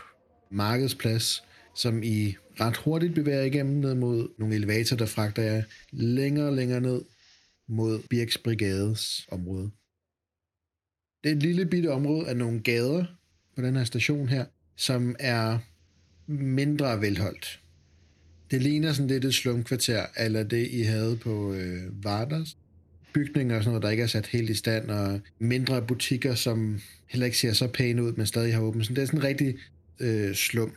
[0.49, 1.43] markedsplads,
[1.75, 6.53] som I ret hurtigt bevæger igennem ned mod nogle elevatorer, der fragter jer længere og
[6.53, 7.01] længere ned
[7.67, 9.71] mod Birks Brigades område.
[11.23, 13.05] Det er et lille bitte område af nogle gader
[13.55, 15.59] på den her station her, som er
[16.27, 17.59] mindre velholdt.
[18.51, 22.57] Det ligner sådan lidt et slumkvarter, eller det I havde på øh, Vardas.
[23.13, 26.79] Bygninger og sådan noget, der ikke er sat helt i stand, og mindre butikker, som
[27.07, 28.85] heller ikke ser så pæne ud, men stadig har åbent.
[28.85, 29.55] Så det er sådan en rigtig
[29.99, 30.71] øh, slum.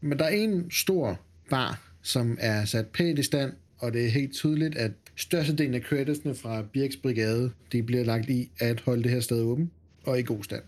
[0.00, 4.08] Men der er en stor bar, som er sat pænt i stand, og det er
[4.08, 9.02] helt tydeligt, at størstedelen af creditsene fra Birks Brigade, de bliver lagt i at holde
[9.02, 9.70] det her sted åben
[10.04, 10.62] og i god stand.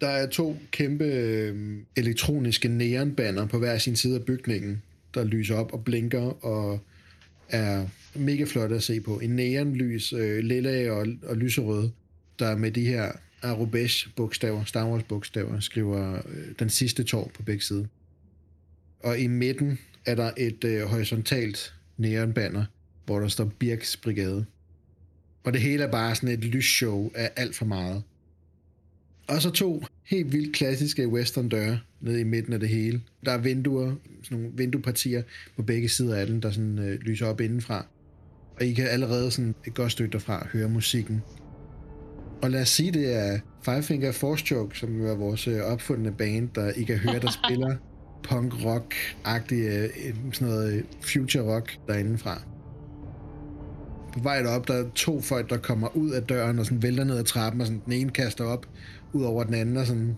[0.00, 4.82] Der er to kæmpe øh, elektroniske neonbanner på hver sin side af bygningen,
[5.14, 6.80] der lyser op og blinker og
[7.48, 9.18] er mega flotte at se på.
[9.18, 11.90] En neonlys, øh, lilla og, og lyserød,
[12.38, 13.12] der med de her
[13.50, 17.84] Arubesh bogstaver, Star Wars bogstaver, skriver øh, den sidste tår på begge sider.
[19.00, 22.64] Og i midten er der et øh, horisontalt neonbanner,
[23.06, 24.44] hvor der står Birks Brigade.
[25.44, 28.02] Og det hele er bare sådan et lysshow af alt for meget.
[29.28, 33.02] Og så to helt vildt klassiske western døre nede i midten af det hele.
[33.24, 35.22] Der er vinduer, sådan nogle vinduepartier
[35.56, 37.86] på begge sider af den, der sådan øh, lyser op indenfra.
[38.56, 41.22] Og I kan allerede sådan et godt stykke derfra høre musikken.
[42.42, 46.12] Og lad os sige, det er Five Finger Force Choke, som er vores øh, opfundne
[46.12, 47.76] band, der I kan høre, der spiller
[48.22, 48.94] punk rock
[49.24, 49.88] agtig øh,
[50.32, 52.42] sådan noget øh, future rock derindefra.
[54.12, 57.04] På vej derop, der er to folk, der kommer ud af døren og sådan vælter
[57.04, 58.66] ned ad trappen, og sådan, den ene kaster op
[59.12, 60.16] ud over den anden, og sådan,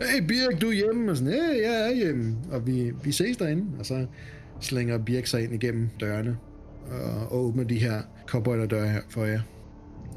[0.00, 3.36] hey Birk, du er hjemme, og sådan, hey, jeg er hjemme, og vi, vi ses
[3.36, 4.06] derinde, og så
[4.60, 6.36] slænger Birk sig ind igennem dørene,
[6.90, 9.40] og, og åbner de her cowboy-døre her for jer.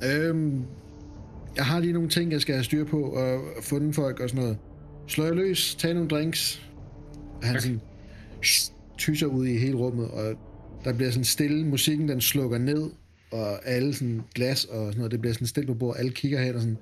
[0.05, 0.65] Øhm,
[1.55, 4.43] jeg har lige nogle ting, jeg skal have styr på, og fundet folk og sådan
[4.43, 4.57] noget.
[5.07, 6.69] Slå jer løs, tag nogle drinks.
[7.41, 7.81] Og han sådan
[8.97, 10.35] tyser ud i hele rummet, og
[10.83, 12.89] der bliver sådan stille, musikken den slukker ned,
[13.31, 16.41] og alle sådan glas og sådan noget, det bliver sådan stille på bordet, alle kigger
[16.41, 16.77] hen og sådan,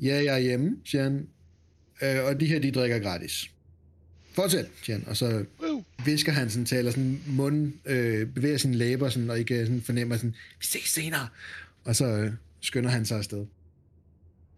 [0.00, 1.28] ja, jeg er hjemme, siger han,
[2.02, 3.50] øh, og de her, de drikker gratis.
[4.32, 5.44] Fortsæt, siger han, og så
[6.04, 10.16] visker han sådan, taler sådan mund, øh, bevæger sine læber sådan, og ikke sådan fornemmer
[10.16, 11.28] sådan, vi ses senere,
[11.84, 13.46] og så øh, skynder han sig afsted.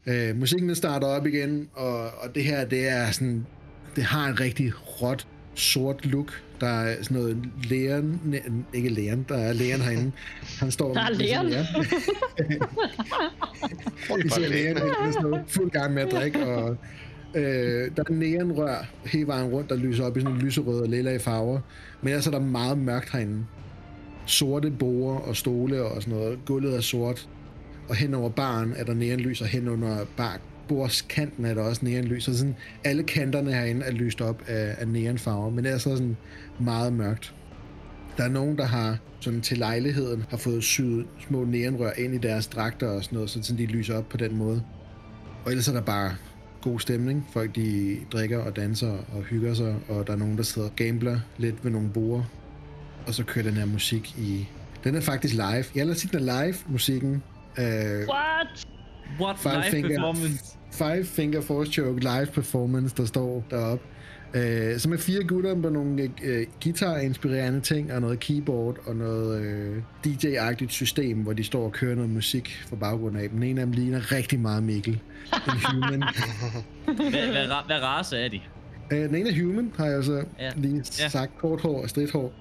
[0.06, 3.46] Øh, musikken den starter op igen, og, og det her, det er sådan,
[3.96, 6.42] det har en rigtig råt, sort look.
[6.60, 7.38] Der er sådan noget
[7.70, 8.38] læren, næ,
[8.74, 10.12] ikke læren, der er læren herinde.
[10.58, 11.46] Han står Der er læren.
[11.46, 11.64] lære.
[14.22, 16.76] Vi ser med sådan noget fuld gang med at drikke, og
[17.34, 21.14] øh, der er neonrør hele vejen rundt, der lyser op i sådan lyserøde og lilla
[21.14, 21.60] i farver.
[22.02, 23.44] Men ellers er der meget mørkt herinde.
[24.26, 26.38] Sorte borer og stole og sådan noget.
[26.44, 27.28] Gulvet er sort.
[27.88, 31.84] Og hen over baren er der neonlys, og hen under bar bordskanten er der også
[31.84, 32.24] neonlys.
[32.24, 35.96] Så sådan, alle kanterne herinde er lyst op af, af neonfarver, men det er så
[35.96, 36.16] sådan
[36.58, 37.34] meget mørkt.
[38.16, 42.18] Der er nogen, der har sådan til lejligheden har fået syet små neonrør ind i
[42.18, 44.62] deres dragter og sådan noget, så sådan de lyser op på den måde.
[45.44, 46.14] Og ellers er der bare
[46.62, 47.26] god stemning.
[47.32, 50.76] Folk de drikker og danser og hygger sig, og der er nogen, der sidder og
[50.76, 52.22] gambler lidt ved nogle borer.
[53.06, 54.48] Og så kører den her musik i...
[54.84, 55.64] Den er faktisk live.
[55.74, 57.22] Jeg har set den er live, musikken.
[57.58, 57.64] Øh,
[58.08, 58.66] What?
[59.20, 59.88] What Five live finger.
[59.88, 60.56] performance?
[60.72, 63.84] Five Finger Force Choke live performance, der står deroppe.
[64.34, 69.40] Øh, som er fire gutter på nogle øh, guitar-inspirerende ting, og noget keyboard, og noget
[69.42, 73.38] øh, DJ-agtigt system, hvor de står og kører noget musik for baggrunden af dem.
[73.38, 75.00] Den ene af dem ligner rigtig meget Mikkel.
[75.32, 76.02] En human.
[76.86, 76.96] Hvad,
[77.30, 78.40] hvad, hvad race er de?
[78.92, 80.50] øh, den ene er human, har jeg så Ja.
[80.56, 81.08] lige Ja.
[81.08, 81.38] sagt.
[81.38, 82.32] Kort hår og stridt hår.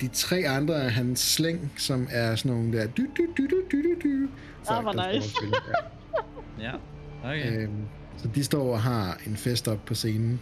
[0.00, 2.86] De tre andre er hans slæng, som er sådan nogle der...
[2.86, 4.26] Du, du, du, du, du, du,
[4.68, 5.28] du, Ah, hvor nice.
[5.28, 5.58] spiller.
[6.60, 6.70] Ja.
[6.70, 6.72] Ja,
[7.24, 7.62] okay.
[7.62, 7.72] Øhm,
[8.18, 10.40] så de står og har en fest op på scenen,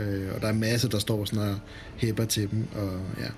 [0.00, 1.56] øh, og der er masser, der står sådan og
[1.96, 3.28] hæpper til dem, og ja.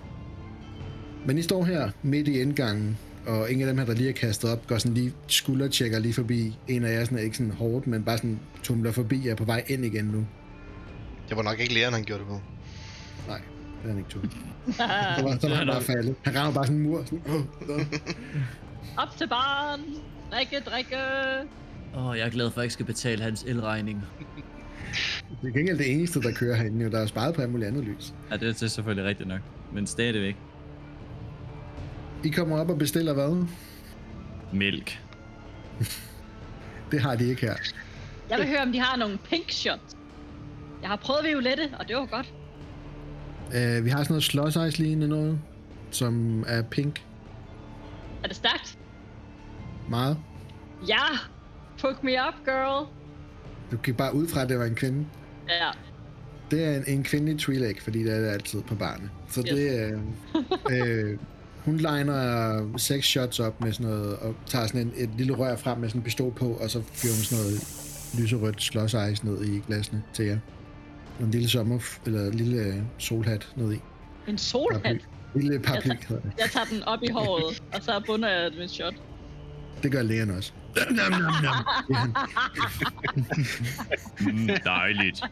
[1.27, 4.13] Men I står her midt i indgangen, og ingen af dem her, der lige er
[4.13, 6.59] kastet op, går sådan lige skuldertjekker lige forbi.
[6.69, 9.35] En af jer sådan er ikke sådan hårdt, men bare sådan tumler forbi og er
[9.35, 10.27] på vej ind igen nu.
[11.29, 12.41] Det var nok ikke læreren, han gjorde det på.
[13.29, 13.39] Nej,
[13.83, 14.33] det er han ikke tumlet.
[14.77, 16.15] Så var, så var han bare faldet.
[16.25, 17.03] Han rammer bare sådan en mur.
[17.05, 17.35] Sådan, oh,
[17.71, 17.81] oh.
[18.97, 19.81] Op til baren.
[20.35, 20.97] Drikke, drikke.
[21.97, 24.05] Åh, oh, jeg er glad for, at jeg ikke skal betale hans elregning.
[25.31, 26.85] Det er ikke engang det eneste, der kører herinde.
[26.85, 26.91] Jo.
[26.91, 28.15] Der er sparet på alt muligt andet lys.
[28.31, 29.41] Ja, det er selvfølgelig rigtigt nok.
[29.73, 30.37] Men stadigvæk.
[32.25, 33.47] I kommer op og bestiller hvad?
[34.53, 35.01] Mælk.
[36.91, 37.55] Det har de ikke her.
[38.31, 39.97] Jeg vil høre, om de har nogle pink shots.
[40.81, 42.35] Jeg har prøvet violette, og det var godt.
[43.47, 45.39] Uh, vi har sådan noget slush ice lignende noget,
[45.91, 47.05] som er pink.
[48.23, 48.79] Er det stærkt?
[49.89, 50.17] Meget.
[50.89, 51.03] Ja!
[51.83, 52.87] Hook me up, girl.
[53.71, 55.07] Du gik bare ud fra, at det var en kvinde.
[55.49, 55.71] Ja.
[56.51, 59.11] Det er en, en kvindelig twi'lek, fordi det er det altid på barnet.
[59.31, 59.49] Så Yes.
[59.51, 59.99] det er...
[60.71, 61.19] øh,
[61.65, 65.57] hun liner seks shots op med sådan noget, og tager sådan en, et lille rør
[65.57, 67.61] frem med sådan en pistol på, og så fyrer hun sådan noget
[68.19, 70.39] lyserødt ice ned i glasene til jer.
[71.19, 73.75] Og en lille sommer, eller en lille øh, solhat ned i.
[73.77, 73.81] En
[74.27, 74.37] Paraply.
[74.39, 75.09] solhat.
[75.35, 76.33] Lille paraply Jeg det.
[76.39, 78.95] Jeg tager den op i håret, og så bunder jeg en shot.
[79.83, 80.53] Det gør lægen også.
[80.77, 81.65] Nam, nam, nam.
[81.91, 82.07] Ja,
[84.21, 85.23] Mm, dejligt.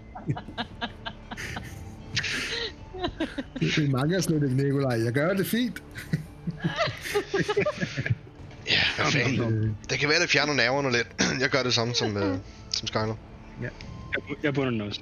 [3.61, 5.05] Det mangler slet ikke, Nikolaj.
[5.05, 5.83] Jeg gør det fint.
[8.71, 9.77] Ja, hvad fanden.
[9.91, 11.09] Det kan være, det fjerner nerverne lidt.
[11.41, 12.37] Jeg gør det samme som, øh,
[12.71, 13.15] som Skyler.
[13.63, 13.71] Jeg,
[14.43, 15.01] jeg bunder den også.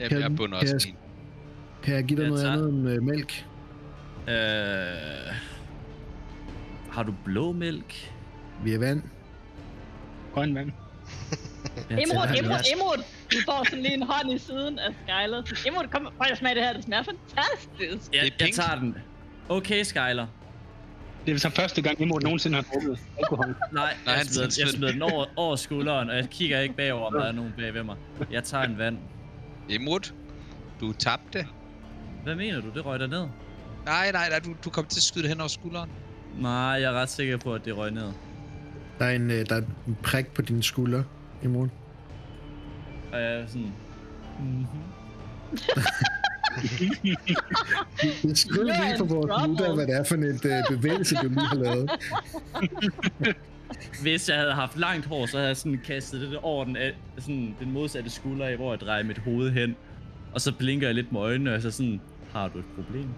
[0.00, 1.82] Jeg, Kan- jeg bunder kan også jeg- min.
[1.82, 3.44] Kan jeg give dig Ja, noget andet end øh, mælk?
[4.28, 4.34] Øh,
[6.90, 8.10] har du blå mælk?
[8.64, 9.02] Vi er vand.
[10.34, 10.72] Grøn vand.
[11.90, 12.36] Ja, Imrud.
[12.38, 13.02] Imrud, Imrud!
[13.32, 15.42] Du får sådan lige en hånd i siden af Skyler.
[15.66, 16.72] Imrud, kom prøv at smage det her.
[16.72, 18.14] Det smager fantastisk.
[18.14, 18.94] Er jeg tager den.
[19.48, 20.26] Okay, Skyler.
[21.26, 23.46] Det er så første gang, Imod nogensinde har drukket alkohol.
[23.56, 26.60] Nej, Nej, jeg han- smider, jeg smider- smider den over, over skulderen, og jeg kigger
[26.60, 27.96] ikke bagover, om der er nogen bag ved mig.
[28.30, 28.98] Jeg tager en vand.
[29.68, 30.12] Imrud,
[30.80, 31.46] du tabte.
[32.24, 32.70] Hvad mener du?
[32.74, 33.26] Det røg der ned?
[33.84, 35.90] Nej, nej, nej, du, du kom til at skyde det hen over skulderen.
[36.38, 38.12] Nej, jeg er ret sikker på, at det røg ned.
[38.98, 41.04] Der er en, øh, der er en prik på dine skuldre
[41.42, 41.70] i morgen.
[43.12, 43.72] Og jeg er sådan...
[44.40, 44.66] Mm-hmm.
[48.22, 51.46] Det You're lige for vores lytter, hvad det er for en øh, bevægelse, du lige
[51.46, 51.90] har lavet.
[54.02, 56.76] Hvis jeg havde haft langt hår, så havde jeg sådan kastet det over den,
[57.18, 59.76] sådan, den modsatte skulder af, hvor jeg drejer mit hoved hen.
[60.32, 62.00] Og så blinker jeg lidt med øjnene, og så sådan,
[62.32, 63.08] har du et problem?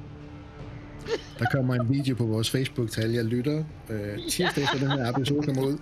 [1.39, 4.91] Der kommer en video på vores Facebook til alle jer lytter, øh, tirsdag efter den
[4.91, 5.79] her episode kommer ud,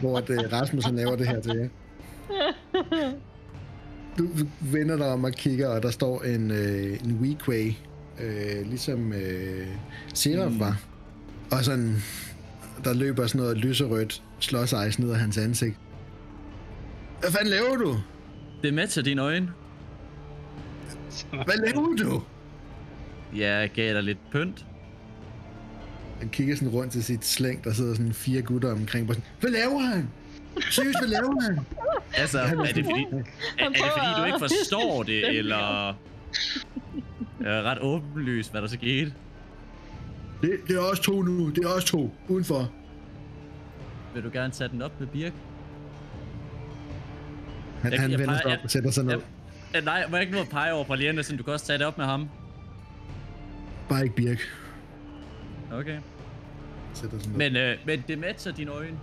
[0.00, 1.68] hvor at, øh, Rasmus han laver det her til jer.
[4.18, 4.28] Du
[4.60, 7.72] vender dig om og kigger, og der står en, øh, en Weequay,
[8.20, 9.66] øh, ligesom øh,
[10.14, 10.60] Seraph Mm.
[10.60, 10.80] var.
[11.50, 11.96] Og sådan,
[12.84, 15.74] der løber sådan noget lyserødt slåsejs ned af hans ansigt.
[17.20, 17.96] Hvad fanden laver du?
[18.62, 19.48] Det er til dine øjne.
[21.30, 22.22] Hvad laver du?
[23.38, 24.66] Jeg gav dig lidt pynt.
[26.20, 29.06] Han kigger sådan rundt til sit slæng, der sidder sådan fire gutter omkring.
[29.08, 30.08] Sådan, hvad laver han?
[30.70, 31.58] Seriøst, hvad laver han?
[32.16, 35.86] Altså, er det fordi, er, er det fordi du ikke forstår det, eller...
[37.40, 39.12] Jeg er ret åbenlyst, hvad der så skete.
[40.42, 41.50] Det, det er os to nu.
[41.50, 42.14] Det er os to.
[42.28, 42.70] Udenfor.
[44.14, 45.32] Vil du gerne tage den op med Birk?
[47.82, 49.20] Han, Jeg- han jeg vender sig op og sætter sig ned.
[49.74, 51.78] jeg- nej, må jeg ikke at pege over på Lian, så du kan også tage
[51.78, 52.28] det op med ham?
[53.88, 54.38] Bare ikke Birk.
[55.72, 55.98] Okay.
[56.94, 57.18] Sætter.
[57.34, 58.98] Men, øh, men det matcher dine øjne.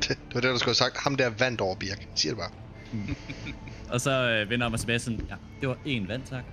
[0.00, 0.96] Det, det var det, du skulle have sagt.
[0.96, 2.08] Ham der vandt over Birk.
[2.14, 2.50] Siger det bare.
[3.92, 6.44] Og så øh, vender jeg mig tilbage sådan, ja, det var en vand, tak.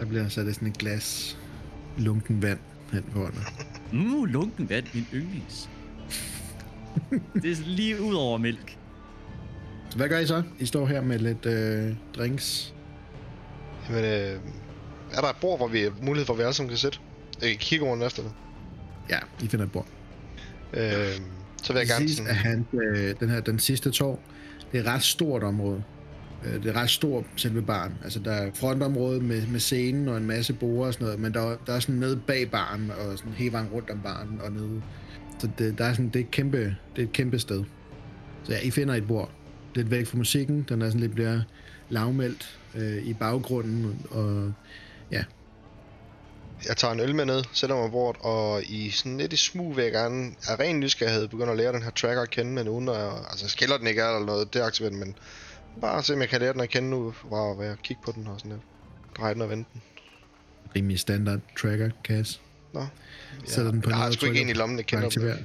[0.00, 1.38] Der bliver sat sådan et glas
[1.98, 2.58] lunken vand
[2.92, 3.42] hen på hånden.
[3.92, 5.70] Uh, lunken vand, min yndlings.
[7.42, 8.78] det er lige ud over mælk.
[9.90, 10.42] Så hvad gør I så?
[10.58, 12.74] I står her med lidt øh, drinks.
[13.88, 14.40] Jamen, øh,
[15.16, 16.98] er der et bord, hvor vi har mulighed for, at alle sammen kan sætte?
[17.40, 18.32] Jeg kan kigge rundt efter det.
[19.10, 19.86] Ja, I finder et bord.
[20.72, 20.82] Øh,
[21.62, 22.30] så vil jeg gerne sådan...
[22.30, 24.22] er han, øh, den her, den sidste tår.
[24.72, 25.82] Det er et ret stort område.
[26.44, 27.92] Øh, det er ret stort selve baren.
[28.04, 31.34] Altså, der er frontområde med, med scenen og en masse borer og sådan noget, men
[31.34, 34.40] der, er- der er sådan nede bag baren og sådan hele vejen rundt om baren
[34.44, 34.82] og nede.
[35.38, 36.58] Så det, der er sådan, det, er et kæmpe,
[36.96, 37.64] det er et kæmpe sted.
[38.44, 39.30] Så ja, I finder et bord.
[39.74, 40.66] Lidt væk fra musikken.
[40.68, 41.44] Den er sådan lidt mere
[41.88, 44.06] lavmældt øh, i baggrunden.
[44.10, 44.52] Og
[45.18, 45.24] ja,
[46.68, 49.36] Jeg tager en øl med ned, sætter mig på bordet, og i sådan lidt i
[49.36, 52.52] smug vil jeg gerne af ren nysgerrighed begynde at lære den her tracker at kende,
[52.52, 55.14] men uden at, altså skiller den ikke er eller noget, det er aktiveret, men
[55.80, 57.14] bare se om jeg kan lære den at kende nu,
[57.58, 58.62] ved at kigge på den og sådan lidt.
[59.18, 59.82] Dreje den og vende den.
[60.76, 62.40] rimelig standard tracker, Cass.
[62.74, 62.86] Nå.
[63.46, 65.06] Sætter den på jeg har sgu ikke en i lommen, jeg kender den.
[65.06, 65.36] aktiverer.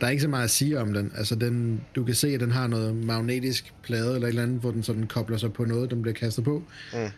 [0.00, 1.12] Der er ikke så meget at sige om den.
[1.16, 4.60] Altså, den, du kan se, at den har noget magnetisk plade eller et eller andet,
[4.60, 6.62] hvor den sådan kobler sig på noget, den bliver kastet på.
[6.92, 7.10] Mm.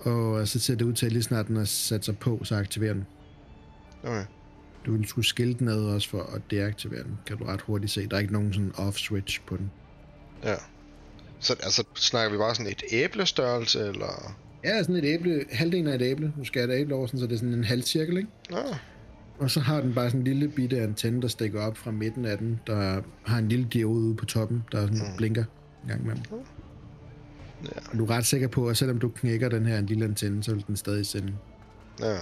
[0.00, 2.56] Og så ser det ud til, at lige snart den er sat sig på, så
[2.56, 3.06] aktiverer den.
[4.04, 4.24] Okay.
[4.86, 7.92] Du vil skulle skille den ad også for at deaktivere den, kan du ret hurtigt
[7.92, 8.06] se.
[8.06, 9.70] Der er ikke nogen sådan off-switch på den.
[10.44, 10.54] Ja.
[11.40, 14.36] Så altså, snakker vi bare sådan et æblestørrelse, eller...
[14.64, 16.32] Ja, sådan et æble, halvdelen af et æble.
[16.38, 18.28] Du skærer et æble over, sådan, så det er sådan en halv cirkel, ikke?
[18.50, 18.56] Nå,
[19.38, 22.24] Og så har den bare sådan en lille bitte antenne, der stikker op fra midten
[22.24, 25.16] af den, der har en lille diode ude på toppen, der sådan Mm.
[25.16, 25.44] blinker
[25.82, 26.24] en gang imellem.
[27.64, 27.90] Ja.
[27.92, 30.54] Og du er ret sikker på, at selvom du knækker den her lille antenne, så
[30.54, 31.32] vil den stadig sende.
[32.00, 32.16] ja.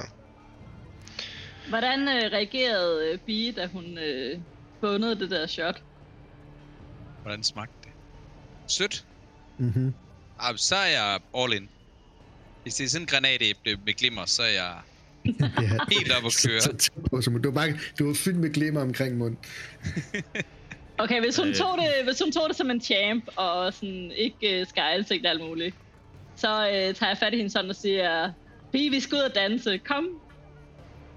[1.68, 4.38] Hvordan øh, reagerede øh, Bee, da hun øh,
[4.80, 5.82] bundede det der shot?
[7.22, 7.90] Hvordan smagte det?
[8.66, 9.04] Sødt?
[9.58, 9.94] Mm-hmm.
[10.38, 11.68] Ah, så er jeg all in.
[12.62, 14.74] Hvis det er sådan en granatæble med glimmer, så er jeg
[15.40, 15.78] Ja.
[15.90, 16.60] helt op at køre.
[16.60, 19.38] Så du, var bare, du var fyldt med glimmer omkring munden.
[20.98, 21.54] Okay, hvis hun, Øh.
[21.54, 25.26] tog det, hvis hun tog det som en champ, og sådan ikke øh, skar ansigt
[25.26, 25.76] og alt muligt,
[26.36, 28.32] så øh, tager jeg fat i hende sådan og siger,
[28.72, 29.78] Bee, vi skal ud og danse.
[29.78, 30.20] Kom.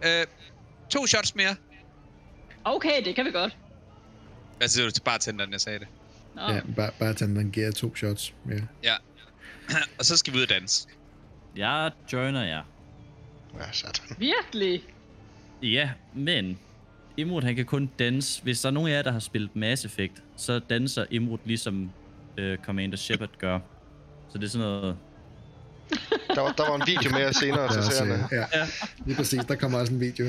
[0.06, 0.26] Øh,
[0.90, 1.56] to shots mere.
[2.64, 3.58] Okay, det kan vi godt.
[4.58, 5.88] Hvad siger du til bartenderen, jeg sagde det?
[6.36, 6.42] Nå.
[6.42, 8.68] Ja, tage den giver to shots mere.
[8.84, 8.96] Ja.
[10.00, 10.88] og så skal vi ud og danse.
[11.56, 12.64] Jeg joiner jer.
[13.60, 14.16] Ja, satan.
[14.20, 14.84] Virkelig?
[15.62, 16.60] Ja, men
[17.22, 18.44] Imrud han kan kun danse.
[18.44, 21.92] Hvis der er nogen af jer, der har spillet Mass Effect, så danser Imrud ligesom
[22.38, 23.60] øh, Commander Shepard gør.
[24.30, 24.98] Så det er sådan noget...
[26.36, 28.14] Der var, der var en video mere senere er til også, seerne.
[28.14, 28.68] øh, ja,
[29.06, 29.46] lige præcis.
[29.46, 30.26] Der kommer også en video.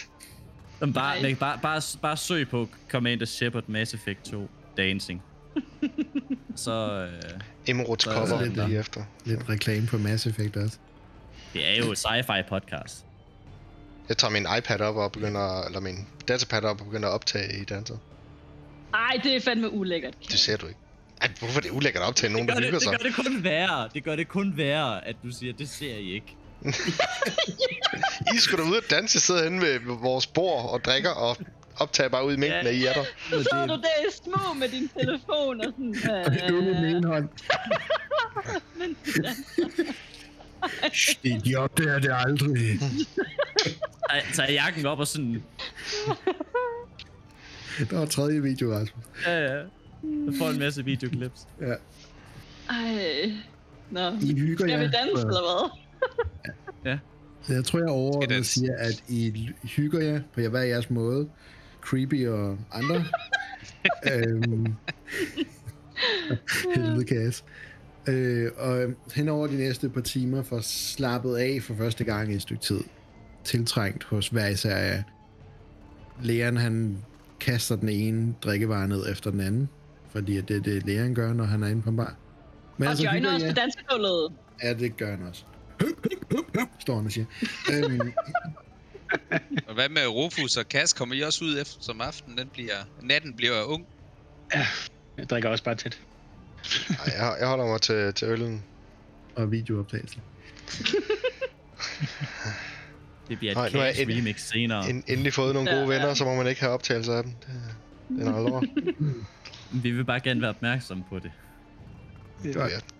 [0.80, 1.34] Men bare, Nej.
[1.34, 5.22] bare, bare, bare søg på Commander Shepard Mass Effect 2 Dancing.
[6.56, 8.66] så øh, Emeralds er cover lidt der.
[8.66, 9.04] lige efter.
[9.24, 10.78] Lidt reklame på Mass Effect også.
[11.52, 13.04] det er jo et sci-fi podcast.
[14.08, 17.60] Jeg tager min iPad op og begynder, eller min datapad op og begynder at optage
[17.60, 17.96] i danser.
[18.94, 20.14] Ej, det er fandme ulækkert.
[20.30, 20.78] Det ser du ikke.
[21.22, 23.14] Ej, hvorfor er det ulækkert at optage nogen, Det der gør det, hygger det sig?
[23.16, 23.88] gør det kun værre.
[23.94, 26.36] Det gør det kun værre, at du siger, det ser I ikke.
[28.34, 31.36] I skulle da ud og danse, sidde henne ved vores bord og drikker og
[31.78, 32.68] optager bare ud i mængden Ja.
[32.68, 33.04] af I er der.
[33.30, 35.96] Så det- du der i små med din telefon og sådan...
[36.26, 37.28] Og det er med ene hånd.
[38.78, 38.96] men,
[40.92, 42.80] Shh, idiot, det er det aldrig.
[44.10, 45.42] Ej, tager jakken op og sådan...
[47.90, 49.04] Der var tredje video, Rasmus.
[49.26, 49.54] Ja, ja.
[50.02, 51.46] Jeg får en masse videoklips.
[51.60, 51.74] Ja.
[52.70, 53.32] Ej.
[53.90, 54.10] Nå.
[54.22, 54.78] I hygger Skal jer.
[54.78, 55.70] vi danse, eller
[56.82, 56.98] hvad?
[57.48, 61.28] Jeg tror, jeg overordnet siger, at I hygger jer på hver jeres måde.
[61.80, 63.04] Creepy og andre.
[64.12, 64.74] øhm,
[66.74, 67.44] helvede kaos.
[68.08, 72.34] Øh, og hen over de næste par timer får slappet af for første gang i
[72.34, 72.80] et stykke tid.
[73.46, 75.02] Tiltrængt hos hver især af.
[76.22, 77.04] Læren, han
[77.40, 79.68] kaster den ene drikkevare ned efter den anden.
[80.12, 82.14] Fordi det er det, læren gør, når han er inde på en bar.
[82.78, 83.48] Men Og joiner hygger os jer.
[83.48, 84.32] på dansegulvet.
[84.62, 85.44] Ja, det gør han også.
[86.80, 87.26] Står han og siger.
[87.72, 88.12] øhm,
[89.66, 90.92] Og hvad med Rufus og Kas?
[90.92, 92.38] Kommer I også ud efter som aften?
[92.38, 93.86] Den bliver, natten bliver ung.
[95.18, 96.00] Jeg drikker også bare tæt.
[97.06, 98.62] Jeg, jeg holder mig til, til øllen.
[99.36, 100.20] og videooptagelse.
[103.28, 104.90] Det bliver et Nej, er cash en- remix senere.
[104.90, 105.98] End, endelig fået nogle gode Ja, ja.
[105.98, 107.32] venner, så må man ikke have optagelser af dem.
[107.32, 108.64] Det, det er lort.
[109.82, 111.30] Vi vil bare gerne være opmærksomme på det.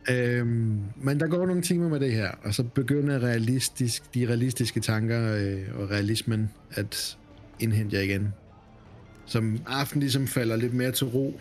[0.08, 0.14] Ja.
[0.14, 4.80] Øhm, men der går nogle timer med det her, og så begynder realistisk, de realistiske
[4.80, 7.18] tanker øh, og realismen at
[7.60, 8.34] indhente jer igen.
[9.26, 11.40] Som aften ligesom falder lidt mere til ro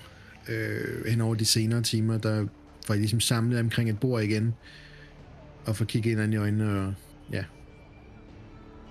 [0.49, 2.45] øh, hen over de senere timer, der
[2.85, 4.53] får I ligesom samlet omkring et bord igen,
[5.65, 6.93] og får kigget hinanden i øjnene, og
[7.31, 7.43] ja,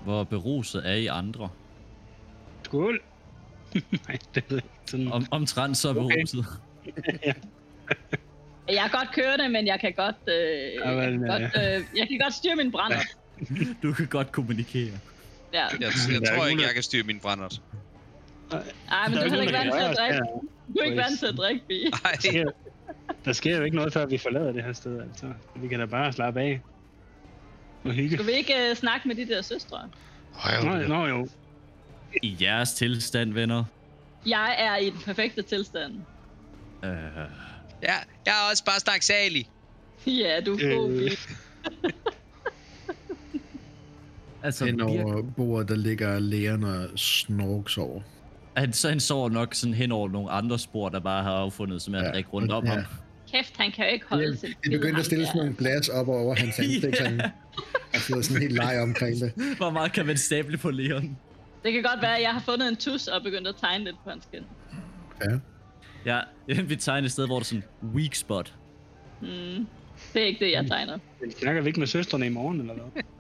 [0.05, 1.49] Hvor beruset er I andre?
[2.62, 3.01] Skål!
[4.09, 4.69] Nej, det ved jeg ikke.
[4.87, 6.01] Sådan, Om, omtrent så Okay.
[6.01, 6.47] beruset.
[8.69, 10.35] Jeg er godt kørende, men jeg kan godt, øh,
[10.85, 12.99] jeg, men, kan godt øh, øh, jeg kan godt styre min brænder.
[13.83, 14.93] Du kan godt kommunikere.
[15.53, 15.64] Ja.
[15.67, 15.88] Jeg, jeg
[16.31, 17.62] er tror ikke, jeg kan styre min brændert.
[18.51, 18.61] Ej,
[19.09, 20.14] men du er heller ikke vant til at drikke.
[20.14, 20.21] Ja,
[20.75, 21.90] Du er ikke vant til at drikke, Bi.
[22.03, 22.51] Nej, der, sker,
[23.25, 25.33] der sker jo ikke noget, før vi forlader det her sted, altså.
[25.57, 26.61] Vi kan da bare slappe af.
[27.92, 29.79] Skal vi ikke uh, snakke med de der søstre?
[30.44, 31.29] Ej, Nå, jo, nå jo.
[32.23, 33.64] I jeres tilstand, venner.
[34.27, 35.92] Jeg er i den perfekte tilstand.
[36.85, 36.90] Øh,
[37.83, 37.94] ja,
[38.27, 39.49] jeg er også bare snaksalig.
[40.07, 41.11] Ja, du er Øh.
[44.42, 48.01] Altså, hen over bordet, der ligger lægeren og snorks over.
[48.57, 51.83] han, så han sover nok sådan hen over nogle andre spor, der bare har affundet,
[51.83, 52.73] som er Ja, rundt om ja.
[52.73, 52.83] ham.
[53.33, 56.09] Kæft, han kan jo ikke holde til De begyndte at stille sådan nogle glas op
[56.09, 56.92] over hans ansigt, Ja.
[57.05, 57.20] sådan,
[57.95, 59.57] og fået sådan helt leg omkring det.
[59.57, 61.19] Hvor meget kan man stable på Leon?
[61.62, 63.97] Det kan godt være, at jeg har fundet en tus og begyndt at tegne lidt
[64.05, 64.45] på hans skin.
[65.25, 65.38] Ja.
[66.07, 66.21] Ja,
[66.69, 67.64] vi tegner et sted, hvor der er sådan
[67.95, 68.55] weak spot.
[69.21, 69.67] Hmm.
[70.14, 70.99] Det er ikke det, jeg tegner.
[71.21, 73.03] Men snakker vi ikke med søstrene i morgen, eller hvad?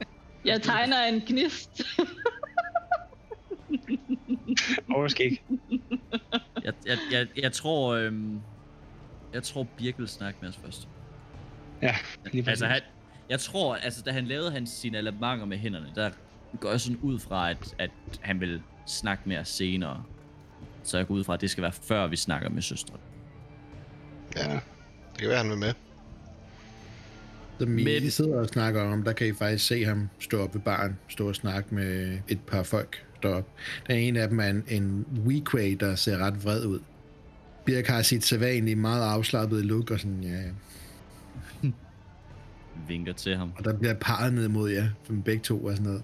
[0.44, 1.82] Jeg tegner en gnist.
[4.94, 5.42] Overskæg.
[6.64, 8.40] Jeg, jeg, jeg, jeg tror, øhm,
[9.32, 10.88] jeg tror Birk vil snakke med os først.
[11.82, 11.96] Ja,
[12.32, 12.48] lige præcis.
[12.48, 12.82] Altså, han,
[13.30, 16.10] jeg tror, altså, da han lavede hans sine elementer med hænderne, der
[16.60, 20.02] går jeg sådan ud fra, at, at han vil snakke med os senere.
[20.82, 22.94] Så jeg går ud fra, at det skal være før, vi snakker med søstre.
[24.36, 24.52] Ja,
[25.12, 25.72] det kan være, han vil med.
[27.58, 30.54] Som I Men- sidder og snakker om, der kan I faktisk se ham stå op
[30.54, 33.50] ved baren, stå og snakke med et par folk deroppe.
[33.86, 36.80] Der er en af dem er en, en Weequay, der ser ret vred ud.
[37.64, 40.50] Birk har sit sædvanlige meget afslappede look, og sådan, ja, ja.
[42.88, 43.52] Vinker til ham.
[43.56, 46.02] Og der bliver parret ned mod jer, for begge to og sådan noget.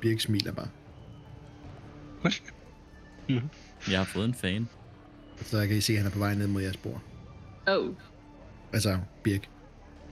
[0.00, 0.68] Birk smiler bare.
[3.90, 4.68] Jeg har fået en fan.
[5.42, 7.00] Så kan I se, at han er på vej ned mod jeres bord.
[7.66, 7.94] Oh.
[8.72, 9.48] Altså, Birk.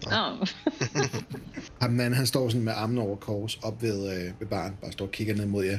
[0.07, 0.13] Oh.
[1.81, 4.77] Ham den anden, han står sådan med armene over kors op ved, øh, ved baren,
[4.83, 5.79] bare står og kigger ned mod jer.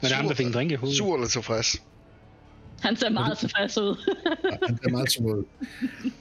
[0.00, 0.96] det er ham, der fik en drink i hovedet.
[0.96, 1.82] Sur eller tilfreds?
[2.80, 4.14] Han ser meget tilfreds ud.
[4.68, 5.44] Han er meget små.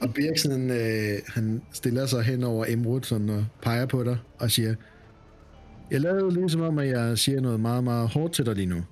[0.01, 4.51] Og Birksen, øh, han stiller sig hen over Emrud sådan, og peger på dig og
[4.51, 4.75] siger,
[5.91, 8.83] jeg lavede ligesom om, at jeg siger noget meget, meget hårdt til dig lige nu.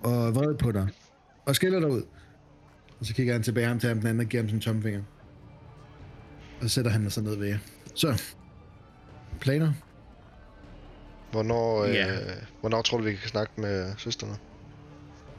[0.00, 0.88] Og er vred på dig.
[1.46, 2.02] Og skiller dig ud.
[3.00, 5.02] Og så kigger han tilbage ham til ham, den anden og giver ham en tomfinger.
[6.60, 7.58] Og så sætter han sig ned ved jer.
[7.94, 8.22] Så.
[9.40, 9.72] Planer?
[11.32, 12.06] Hvornår, øh, Ja.
[12.60, 14.32] hvornår tror du, vi kan snakke med søsterne?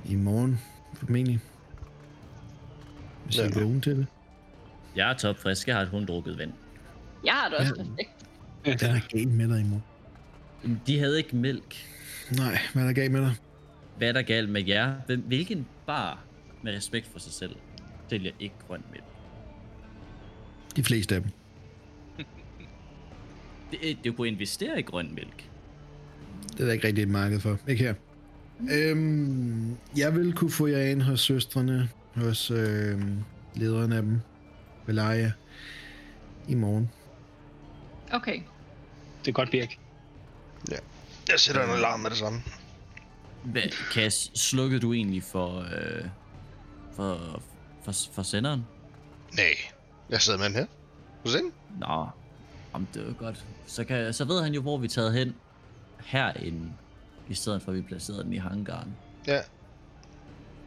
[0.05, 0.59] I morgen,
[0.93, 1.39] formentlig.
[3.25, 3.47] Hvis I Ja.
[3.47, 4.05] er vågen til det.
[4.95, 5.67] Jeg er topfrisk.
[5.67, 6.51] Jeg har kun drukket vand.
[7.25, 7.83] Jeg har det også Ja.
[7.83, 8.81] perfekt.
[8.81, 10.81] Den er galt med dig i morgen.
[10.87, 11.75] De havde ikke mælk.
[12.37, 13.33] Nej, hvad er der galt med dig?
[13.97, 14.95] Hvad er der galt med jer?
[15.05, 16.19] Hvem- Hvilken bar
[16.63, 17.55] med respekt for sig selv
[18.09, 19.03] sælger ikke grøn mælk?
[20.75, 21.31] De fleste af dem.
[23.71, 25.49] Det, du kunne investere i grøn mælk.
[26.51, 27.57] Det er der ikke rigtig et marked for.
[27.67, 27.93] Ikke her.
[28.71, 33.23] Øhm, jeg vil kunne få jer ind hos søstrene, hos øhm,
[33.55, 34.21] lederen af dem,
[34.85, 35.31] Velaria,
[36.47, 36.91] i morgen.
[38.13, 38.41] Okay.
[39.19, 39.77] Det er godt, Birk.
[41.29, 42.41] Jeg sætter en alarm med det samme.
[43.43, 43.61] Hvad,
[43.93, 46.05] Kas, slukkede du egentlig for, øh,
[46.95, 47.41] for,
[47.83, 48.65] for, for senderen?
[49.33, 49.55] Nej,
[50.09, 50.65] jeg sidder med den her.
[51.25, 51.51] Se den?
[51.79, 52.07] Nå,
[52.73, 53.45] om det var godt.
[53.65, 55.35] Så, kan, så ved han jo, hvor vi er taget hen
[56.05, 56.71] herinde,
[57.29, 58.95] i stedet for at vi placerede den i hangaren.
[59.27, 59.33] Ja.
[59.33, 59.43] Det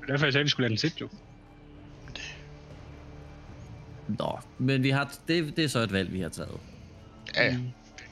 [0.02, 1.08] er derfor, jeg sagde, at vi skulle lade den sidde, jo.
[4.08, 6.60] Nå, men vi har, det, det er så et valg, vi har taget.
[7.36, 7.58] Ja, ja.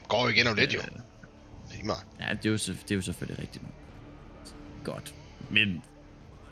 [0.07, 0.79] Går jo igen om lidt, jo.
[1.71, 2.03] Lige meget.
[2.19, 3.63] Ja, det er jo, så- det er jo selvfølgelig rigtigt.
[4.83, 5.13] Godt.
[5.49, 5.83] Men,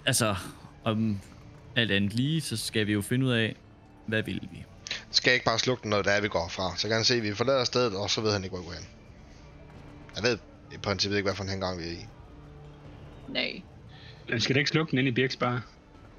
[0.05, 0.35] altså,
[0.83, 1.19] om
[1.75, 3.55] alt andet lige, så skal vi jo finde ud af,
[4.07, 4.65] hvad vil vi?
[5.11, 6.77] Skal jeg ikke bare slukke den, når det er, vi går fra?
[6.77, 8.65] Så kan han se, at vi forlader stedet, og så ved han ikke, hvor vi
[8.65, 8.87] går hen.
[10.15, 10.37] Jeg ved
[10.73, 12.05] i princippet ikke, hvad for en hangar vi er i.
[13.29, 13.61] Nej.
[14.29, 15.65] Men skal det ikke slukke den ind i Birks bar?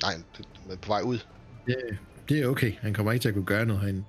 [0.02, 1.18] Nej, det er på vej ud.
[1.66, 1.76] Det,
[2.28, 2.72] det er okay.
[2.80, 4.04] Han kommer ikke til at kunne gøre noget herinde.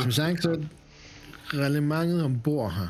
[0.00, 0.64] Som sagt, så
[1.54, 2.86] relevantet ombord her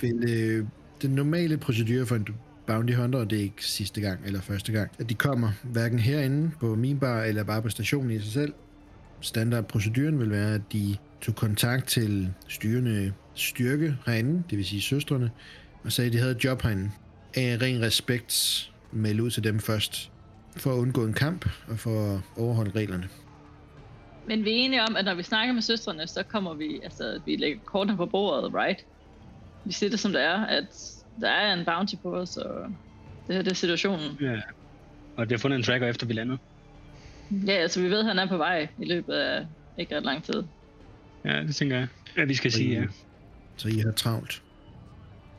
[0.00, 0.66] vil øh,
[1.02, 2.28] den normale procedure for en
[2.66, 5.98] bounty hunter, og det er ikke sidste gang eller første gang, at de kommer hverken
[5.98, 8.52] herinde på min bar eller bare på stationen i sig selv.
[9.20, 15.30] Standardproceduren vil være, at de tog kontakt til styrende styrke herinde, det vil sige søstrene,
[15.84, 16.90] og sagde, at de havde et job herinde.
[17.34, 20.10] Af ren respekt melde ud til dem først,
[20.56, 23.08] for at undgå en kamp og for at overholde reglerne.
[24.26, 27.20] Men vi er enige om, at når vi snakker med søstrene, så kommer vi, altså,
[27.26, 28.84] vi lægger kortene på bordet, right?
[29.64, 30.64] Vi siger det som det er, at
[31.20, 32.66] der er en bounty på os, og
[33.26, 34.18] det her det er situationen.
[34.20, 34.40] Ja.
[35.16, 36.38] Og det har fundet en tracker efter vi landede.
[37.46, 39.46] Ja, altså vi ved, at han er på vej i løbet af
[39.78, 40.42] ikke ret lang tid.
[41.24, 41.86] Ja, det tænker jeg.
[42.16, 42.86] Ja, vi skal sige, ja.
[43.56, 44.42] Så I har travlt.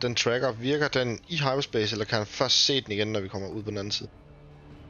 [0.01, 3.27] Den tracker, virker den i hyperspace, eller kan han først se den igen, når vi
[3.27, 4.09] kommer ud på den anden side?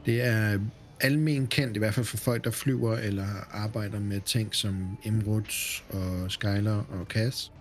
[0.06, 0.58] Det er
[1.00, 5.42] almen kendt, i hvert fald for folk, der flyver eller arbejder med ting som Emrud
[5.90, 7.52] og Skyler og Cass,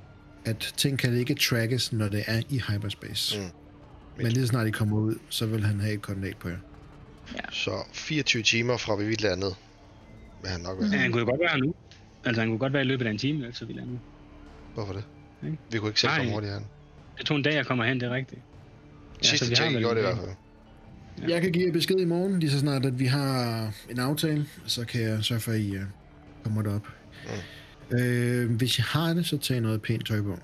[0.46, 3.40] at ting kan ikke trackes, når det er i hyperspace.
[3.40, 3.46] Mm.
[4.18, 6.58] Men lige så snart I kommer ud, så vil han have et koordinat på jer.
[7.52, 9.56] Så 24 timer fra vi landede,
[10.42, 10.90] vil han nok være.
[10.92, 11.74] Ja, han kunne jo godt være her nu.
[12.26, 14.00] Altså, han kunne godt være i løbet af en time, efter vi landede.
[14.74, 15.04] Hvorfor det?
[15.46, 15.58] Ikke?
[15.72, 16.34] Vi kunne ikke se, hvor Nej.
[16.34, 16.66] hurtigt han.
[17.18, 18.42] Det tog en dag, jeg kommer hen, det er rigtigt.
[19.24, 20.36] Ja, Sidste så vi har ting, vel gjorde det i hvert dag.
[21.28, 24.46] Jeg kan give jer besked i morgen, lige så snart, at vi har en aftale,
[24.66, 25.84] så kan jeg sørge for, at I uh,
[26.44, 26.88] kommer derop.
[27.92, 27.98] Mm.
[27.98, 30.40] Øh, hvis I har det, så tag noget pænt tøj på.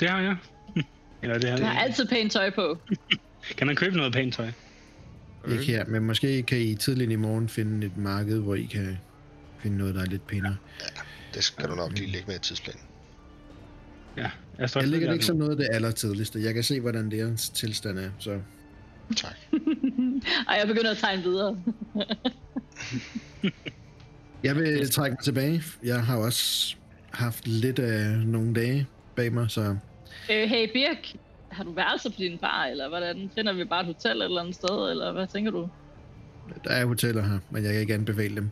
[0.00, 0.36] Det har jeg.
[1.22, 2.78] Eller det har Jeg har altid pænt tøj på.
[3.58, 4.50] Kan man købe noget pænt tøj?
[5.50, 8.98] Ikke her, men måske kan I tidligt i morgen finde et marked, hvor I kan
[9.58, 10.56] finde noget, der er lidt pænere.
[11.34, 12.80] Det skal du nok lige lægge med i tidsplanen.
[14.16, 16.42] Ja, jeg Jeg lægger det ikke som noget af det allertidligste.
[16.42, 18.40] Jeg kan se, hvordan deres tilstand er, så
[19.16, 19.36] Tak.
[20.48, 21.58] Ej, jeg begynder at tegne videre.
[24.44, 25.62] jeg vil trække mig tilbage.
[25.84, 26.76] Jeg har også
[27.10, 29.76] haft lidt af nogle dage bag mig, så
[30.30, 31.16] øh, hey Birk,
[31.48, 33.30] har du værelser på din bar, eller hvordan?
[33.34, 35.68] Finder vi bare et hotel et eller andet sted, eller hvad tænker du?
[36.64, 38.50] der er hoteller her, men jeg kan ikke anbefale dem.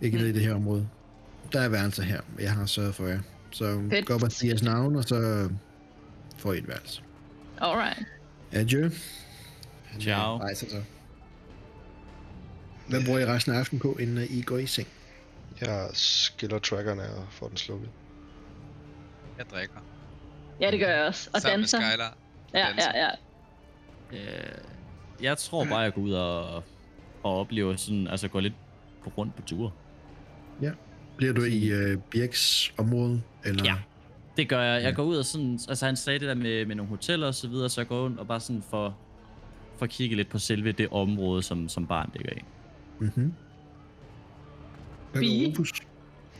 [0.00, 0.88] Ikke ned i det her område.
[1.52, 3.20] Der er værelser her, jeg har sørget for jer.
[3.50, 4.06] Så Fedt.
[4.06, 5.48] gå op og sige jeres navn, og så
[6.36, 7.02] får I et værelse.
[7.60, 8.02] Alright.
[8.52, 8.90] Adieu.
[10.00, 10.38] Ciao.
[10.38, 10.82] Rejser så.
[12.88, 14.88] Hvad bruger I resten af aftenen på, inden I går i seng?
[15.60, 17.88] Jeg skiller trackerne og får den slukket.
[19.38, 19.78] Jeg drikker.
[20.60, 21.30] Ja, det gør jeg også.
[21.34, 21.78] Og Sammen danser.
[21.78, 22.16] med Skylar.
[22.54, 22.92] Ja, danser.
[22.94, 23.10] ja,
[24.12, 24.18] ja.
[24.18, 24.58] Øh,
[25.22, 26.54] jeg tror bare, jeg går ud og,
[27.22, 28.54] og oplever sådan, altså går lidt
[29.04, 29.70] på rundt på ture.
[31.16, 33.22] Bliver du i øh, Birks område?
[33.44, 33.64] Eller?
[33.64, 33.74] Ja.
[34.36, 34.82] Det gør jeg.
[34.82, 37.34] Jeg går ud og sådan, altså han sagde det der med, med nogle hoteller og
[37.34, 38.96] så videre, så jeg går ud og bare sådan for,
[39.76, 42.42] for at kigge lidt på selve det område, som, som barn ligger i.
[42.98, 43.32] Mhm.
[45.16, 45.72] Rufus?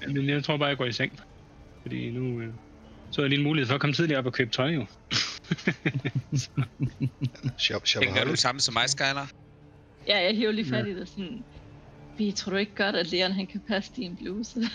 [0.08, 1.20] Men jeg tror bare, jeg går i seng.
[1.82, 2.48] Fordi nu øh,
[3.10, 4.86] så er jeg lige en mulighed for at komme tidligere op og købe tøj jo.
[7.58, 9.26] Shop, shop, Tænker du samme som mig, Skyler?
[10.08, 11.44] Ja, jeg hiver lige fat i det sådan...
[12.18, 14.60] Vi tror du ikke godt, at Leon han kan passe din bluse?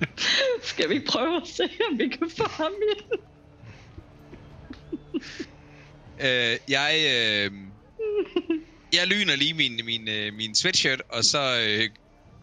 [0.70, 3.20] Skal vi prøve at se, om vi kan få ham ind?
[6.20, 7.50] Øh, jeg, øh,
[8.92, 11.38] jeg lyner lige min, min, øh, min sweatshirt, og så
[11.68, 11.88] øh,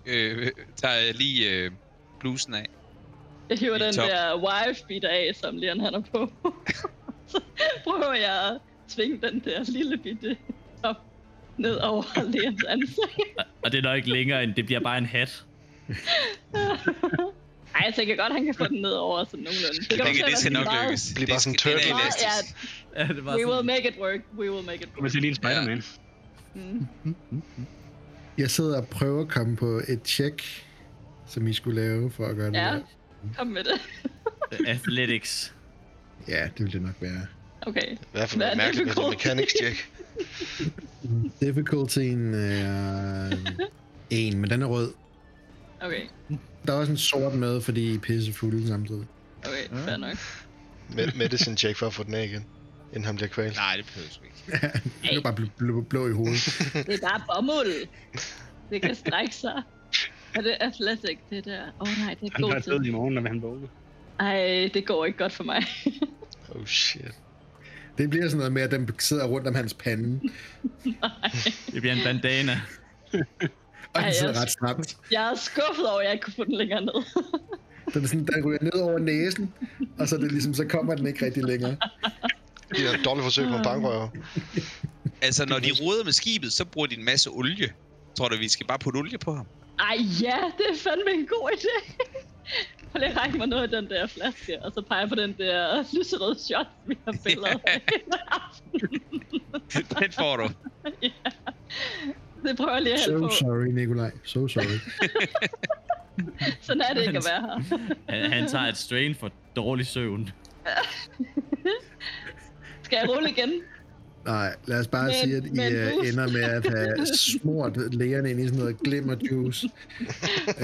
[0.06, 1.72] øh, tager jeg lige øh,
[2.20, 2.66] blusen af.
[3.50, 4.10] Jeg hiver den top.
[4.10, 6.32] der wife beat af, som Leon han er på.
[7.32, 7.42] så
[7.84, 10.38] prøver jeg at tvinge den der lille bitte
[10.84, 10.98] top
[11.58, 13.38] ned over Leons ansigt.
[13.64, 15.44] Og det er nok ikke længere end, det bliver bare en hat.
[17.76, 19.80] Ej, jeg tænker godt, han kan få den ned over sådan nogenlunde.
[19.80, 21.04] Det, Det, det, at skal nok meget- lykkes.
[21.04, 21.80] Det bliver bare sådan er turtle.
[21.88, 24.20] Ja, Ja, det var we will sådan, make it work.
[24.40, 25.04] We will make it work.
[25.04, 25.84] vil se lige en Spider-Man.
[26.56, 26.88] Mm.
[28.38, 30.66] Jeg sidder og prøver at komme på et tjek,
[31.28, 32.64] som I skulle lave for at gøre det Ja.
[32.66, 32.80] der.
[33.38, 33.82] Kom med det.
[34.68, 35.54] athletics.
[36.28, 37.26] Ja, det ville det nok være.
[37.62, 37.92] Okay.
[37.94, 39.18] I hvert fald Hvad er være mærkeligt med det difficult?
[39.18, 39.90] mechanics check.
[41.42, 43.38] Difficultyen er
[44.10, 44.94] en, men den er rød.
[45.84, 46.02] Okay.
[46.68, 49.06] Der er også en sort med, fordi I er pisse fulde samtidig.
[49.46, 50.16] Okay, fair nok.
[50.96, 52.46] Med, medicine check for at få den af igen.
[52.92, 53.56] Inden han bliver kvalt.
[53.56, 54.80] Nej, det behøver du ikke.
[55.02, 56.46] Det er bare blå, blå, blå i hovedet.
[56.88, 57.88] Det er bare bomuld.
[58.70, 59.62] Det kan strække sig.
[60.36, 61.62] Er det athletic, det der?
[61.62, 62.90] Åh oh, nej, det er Han bliver god død til.
[62.90, 63.68] i morgen, når han vågner.
[64.20, 65.64] Ej, det går ikke godt for mig.
[66.56, 67.12] Oh shit.
[67.98, 70.20] Det bliver sådan noget med, at den sidder rundt om hans pande,
[71.74, 72.62] Det bliver en bandana.
[73.94, 74.98] Og Ej, den sidder jeg- ret stramt.
[75.12, 76.94] Jeg er skuffet over, at jeg ikke kunne få den længere ned.
[77.94, 79.54] Den, er sådan, den ryger ned over næsen,
[80.00, 81.78] og så, er det ligesom, så kommer den ikke rigtig længere.
[82.70, 84.10] Det er et dårligt forsøg på en bankrøver.
[85.22, 87.74] Altså, når de roder med skibet, så bruger de en masse olie.
[88.18, 89.46] Tror du, vi skal bare putte olie på ham?
[89.80, 91.94] Ej ja, det er fandme en god idé.
[92.92, 95.36] Prøv lige at række mig noget af den der flaske, og så peger på den
[95.38, 97.82] der lyserøde shot, vi har billeder af.
[100.00, 100.50] Den får du.
[101.02, 101.10] ja.
[102.48, 103.30] Det prøver jeg lige at So på.
[103.30, 104.12] sorry, Nikolaj.
[104.24, 104.80] So sorry.
[106.62, 107.80] Sådan er det ikke at være her.
[108.10, 110.30] Han, han tager et strain for dårlig søvn.
[112.84, 113.52] Skal jeg rulle igen?
[114.26, 116.12] Nej, lad os bare Men- sige, at I men boost.
[116.14, 119.70] ender med at have smurt lægerne ind i sådan noget glimmerjuice.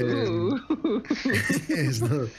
[0.03, 0.59] øhm, Uh.
[1.93, 2.29] sådan noget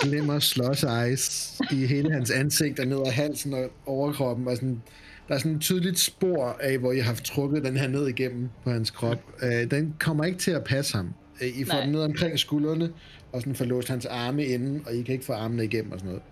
[0.00, 4.48] glimmer slush ice i hele hans ansigt og ned ad halsen og overkroppen.
[4.48, 4.82] Og sådan,
[5.28, 8.48] der er sådan et tydeligt spor af, hvor I har trukket den her ned igennem
[8.64, 9.18] på hans krop.
[9.42, 11.14] Øh, den kommer ikke til at passe ham.
[11.42, 11.82] Øh, I får Nej.
[11.82, 12.90] den ned omkring skuldrene,
[13.32, 15.98] og sådan får låst hans arme inden, og I kan ikke få armene igennem og
[15.98, 16.22] sådan noget.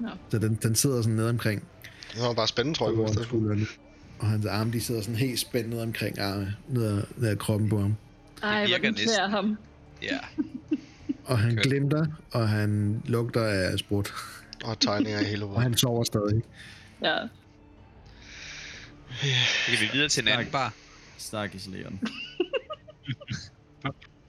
[0.00, 0.08] Nå.
[0.30, 1.62] Så den, den sidder sådan ned omkring
[2.16, 2.84] har han bare spændende på.
[2.84, 3.22] over i stedet for.
[3.36, 3.66] skuldrene.
[4.18, 7.36] Og hans arme, de sidder sådan helt spændt ned omkring arme, ned ad, ned ad
[7.36, 7.94] kroppen på ham.
[8.42, 9.56] Ej, hvor virker den klæder ham.
[10.02, 10.18] Ja.
[11.24, 11.62] Og han Okay.
[11.62, 14.12] glimter, og han lugter af sprut.
[14.64, 15.62] Og tegninger i hele Og hovedet.
[15.62, 16.42] han sover stadig.
[17.02, 17.16] Ja.
[19.20, 20.74] Så kan vi videre til en anden bar.
[21.18, 22.00] Stakkes Leon.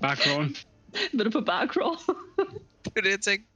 [0.02, 0.56] Bare crawl.
[1.18, 1.98] Vil du på bar crawl?
[2.84, 3.48] Det er det, jeg tænkte.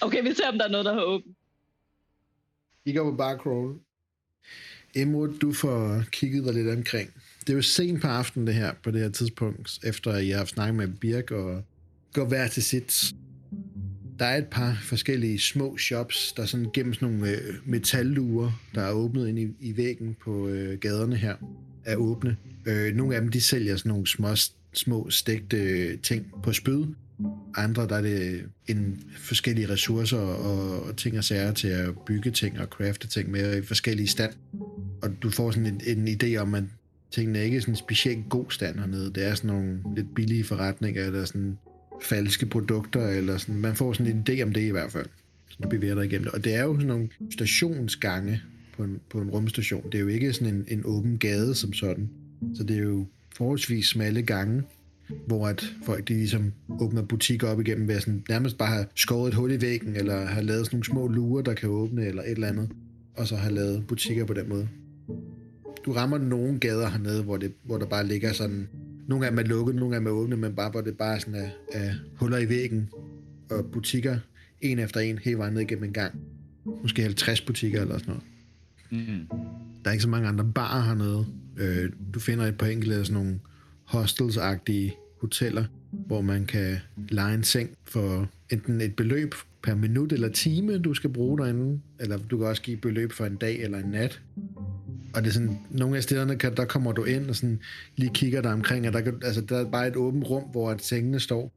[0.00, 1.36] okay, vi ser, om der er noget, der har åbent.
[2.84, 3.78] I går på bar crawl.
[4.94, 7.10] Emrud, du får kigget dig lidt omkring.
[7.40, 10.44] Det er jo sent på aftenen det her, på det her tidspunkt, efter I har
[10.44, 11.64] snakket med Birk og
[12.12, 13.12] går hver til sit.
[14.22, 18.82] Der er et par forskellige små shops, der sådan gennem sådan nogle øh, metalluer, der
[18.82, 21.36] er åbnet ind i, i væggen på øh, gaderne her,
[21.84, 22.36] er åbne.
[22.66, 24.28] Øh, nogle af dem, de sælger sådan nogle små,
[24.72, 26.84] små stegte øh, ting på spyd.
[27.54, 31.98] Andre, der er det øh, en forskellige ressourcer og, og ting og sager til at
[32.06, 34.32] bygge ting og crafte ting med i forskellige stand.
[35.02, 36.64] Og du får sådan en, en idé om, at
[37.10, 39.12] tingene er ikke sådan specielt god stand hernede.
[39.14, 41.58] Det er sådan nogle lidt billige forretninger, eller sådan
[42.02, 43.60] falske produkter, eller sådan.
[43.60, 45.06] Man får sådan en idé om det i hvert fald.
[45.48, 46.32] Så du bevæger dig igennem det.
[46.32, 48.42] Og det er jo sådan nogle stationsgange
[48.76, 49.84] på en, på en rumstation.
[49.84, 52.10] Det er jo ikke sådan en, en åben gade som sådan.
[52.54, 54.62] Så det er jo forholdsvis smalle gange,
[55.26, 58.86] hvor at folk de ligesom åbner butikker op igennem ved at sådan, nærmest bare have
[58.94, 62.06] skåret et hul i væggen, eller har lavet sådan nogle små lurer, der kan åbne,
[62.06, 62.68] eller et eller andet,
[63.16, 64.68] og så har lavet butikker på den måde.
[65.86, 68.68] Du rammer nogle gader hernede, hvor, det, hvor der bare ligger sådan,
[69.12, 71.20] nogle af dem er lukket, nogle af dem er åbne, men bare hvor det bare
[71.20, 72.90] sådan er, er huller i væggen,
[73.50, 74.18] og butikker,
[74.60, 76.20] en efter en, hele vejen ned igennem en gang.
[76.82, 79.08] Måske 50 butikker eller sådan noget.
[79.08, 79.26] Mm.
[79.84, 81.26] Der er ikke så mange andre barer hernede.
[81.56, 83.40] Øh, du finder et par enkelte af sådan nogle
[83.84, 86.76] hostels-agtige hoteller, hvor man kan
[87.08, 91.80] lege en seng for enten et beløb per minut eller time, du skal bruge derinde,
[92.00, 94.22] eller du kan også give beløb for en dag eller en nat.
[95.14, 97.60] Og det er sådan, nogle af stederne, kan, der kommer du ind og sådan
[97.96, 100.70] lige kigger der omkring, og der, kan, altså, der er bare et åbent rum, hvor
[100.70, 101.52] at sengene står,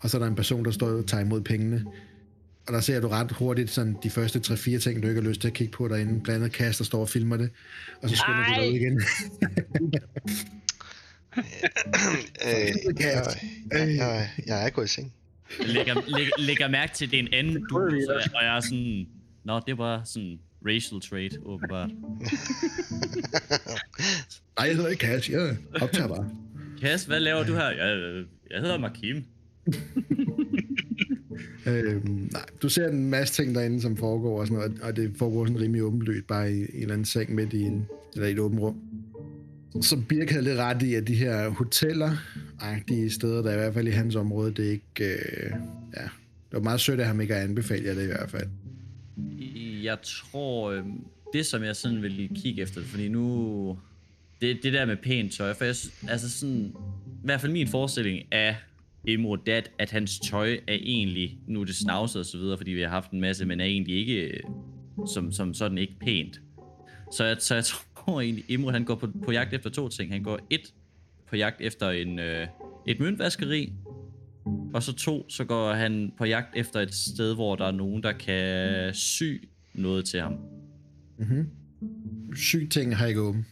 [0.00, 1.84] og så er der en person, der står og tager imod pengene.
[2.66, 5.40] Og der ser du ret hurtigt sådan de første 3-4 ting, du ikke har lyst
[5.40, 6.20] til at kigge på derinde.
[6.20, 7.50] Blandt andet Kast, der står og filmer det.
[8.02, 9.02] Og så skynder du dig ud igen.
[12.46, 13.36] Øh, jeg,
[13.72, 15.12] jeg, jeg, jeg er gået i seng.
[15.66, 17.76] Lægger, lægger, lægger mærke til, at det er en anden du,
[18.34, 19.06] og jeg er sådan...
[19.44, 21.90] Nå, det var sådan racial trait, åbenbart.
[24.58, 25.30] Nej, jeg hedder ikke Cash.
[25.30, 26.30] Jeg optager bare.
[26.80, 27.70] Kas, hvad laver du her?
[27.70, 29.24] Jeg, jeg hedder Markim.
[31.66, 35.12] Øhm, nej, du ser en masse ting derinde, som foregår og sådan noget, og det
[35.18, 38.28] foregår sådan rimelig åbenlyst, bare i, i en eller anden seng midt i, en, eller
[38.28, 38.76] i et åbent rum.
[39.80, 42.10] Så Birk havde lidt ret i, at de her hoteller,
[42.88, 45.50] de steder, der er i hvert fald i hans område, det er ikke, øh,
[45.96, 48.46] ja, det var meget sødt af ham ikke at anbefale jer det i hvert fald.
[49.84, 50.84] Jeg tror, øh,
[51.32, 53.78] det som jeg sådan vil kigge efter, fordi nu...
[54.40, 55.74] Det, det der med pænt tøj, for jeg,
[56.08, 56.74] altså sådan...
[57.06, 58.56] I hvert fald min forestilling af
[59.06, 62.56] Imro, er, at, at hans tøj er egentlig, nu er det snavset og så videre,
[62.56, 64.40] fordi vi har haft en masse, men er egentlig ikke øh,
[65.06, 66.40] som, som sådan ikke pænt.
[67.12, 67.64] Så jeg, så jeg
[67.96, 70.12] tror egentlig, Imro han går på, på jagt efter to ting.
[70.12, 70.74] Han går et
[71.28, 72.46] på jagt efter en, øh,
[72.86, 73.72] et møntvaskeri,
[74.74, 78.02] og så to, så går han på jagt efter et sted, hvor der er nogen,
[78.02, 79.32] der kan sy
[79.74, 80.32] noget til ham.
[81.18, 81.46] Mm-hmm.
[82.34, 83.46] Sygt ting har ikke åben.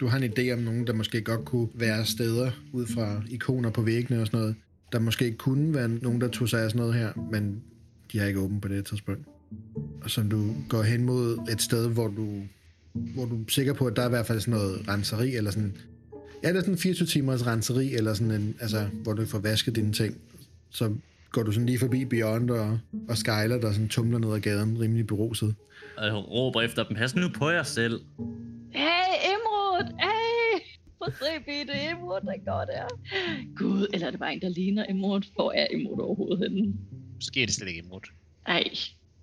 [0.00, 3.70] Du har en idé om nogen, der måske godt kunne være steder ud fra ikoner
[3.70, 4.56] på væggene og sådan noget.
[4.92, 7.62] Der måske kunne være nogen, der tog sig af sådan noget her, men
[8.12, 9.26] de har ikke åben på det tidspunkt.
[10.02, 12.42] Og så du går hen mod et sted, hvor du,
[12.92, 15.50] hvor du er sikker på, at der er i hvert fald sådan noget renseri, eller
[15.50, 15.76] sådan...
[16.42, 19.76] Ja, det er sådan 24 timers renseri, eller sådan en, altså, hvor du får vasket
[19.76, 20.16] dine ting.
[20.70, 20.94] Så
[21.36, 22.78] går du sådan lige forbi Beyond og,
[23.08, 25.54] og Skyler, der sådan tumler ned ad gaden, rimelig beruset.
[25.96, 28.00] Og jeg råber efter dem, pas nu på jer selv.
[28.72, 29.84] Hey, Imrud!
[30.00, 30.60] Hey!
[30.98, 32.86] Prøv at se, bitte Imrud, der går der.
[33.56, 35.20] Gud, eller er det bare en, der ligner Imrud?
[35.34, 36.74] Hvor er Imrud overhovedet henne?
[37.14, 38.00] Måske er det slet ikke imod.
[38.46, 38.64] Ej,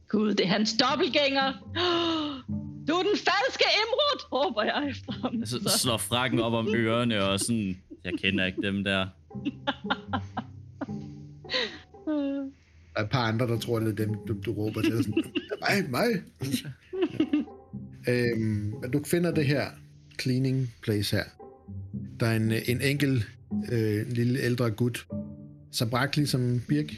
[0.08, 1.54] Gud, det er hans dobbeltgænger.
[2.88, 5.40] Du er den falske Imrud, råber jeg efter ham.
[5.40, 9.08] Jeg så slår frakken op om ørerne og sådan, jeg kender ikke dem der.
[12.94, 15.04] Der er et par andre, der tror, det er dem, du, du råber til.
[15.04, 15.24] Sådan,
[15.62, 16.24] mig, mig.
[18.10, 19.66] øhm, du finder det her
[20.22, 21.24] cleaning place her.
[22.20, 23.24] Der er en, en enkel
[23.72, 25.08] øh, lille ældre gut,
[25.72, 26.94] så brak ligesom Birk.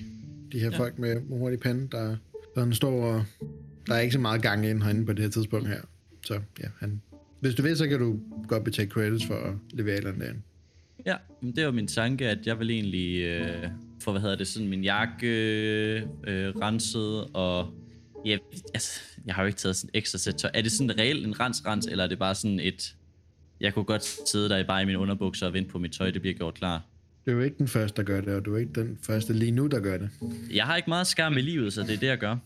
[0.51, 0.77] De her Ja.
[0.77, 2.15] folk med hurtig pande, der,
[2.55, 3.25] der står og
[3.87, 5.81] der er ikke så meget gang ind herinde på det her tidspunkt her.
[6.25, 7.01] Så ja, han,
[7.39, 10.41] hvis du vil, så kan du godt betale credits for at levere et eller andet.
[11.05, 13.63] Ja, men det var min tanke, at jeg vil egentlig øh,
[14.05, 17.73] få, hvad hedder det, sådan min jakke øh, øh, renset, og
[18.25, 18.37] ja,
[18.73, 20.51] altså, jeg har jo ikke taget sådan ekstra sæt tøj.
[20.53, 22.95] Er det sådan reelt en rens-rens, eller er det bare sådan et,
[23.59, 26.11] jeg kunne godt sidde der i bare i mine underbukser og vente på mit tøj,
[26.11, 26.81] det bliver gjort klar.
[27.25, 29.33] Du er jo ikke den første, der gør det, og du er ikke den første
[29.33, 30.09] lige nu, der gør det.
[30.53, 32.37] Jeg har ikke meget skam i livet, så det er det, jeg gør.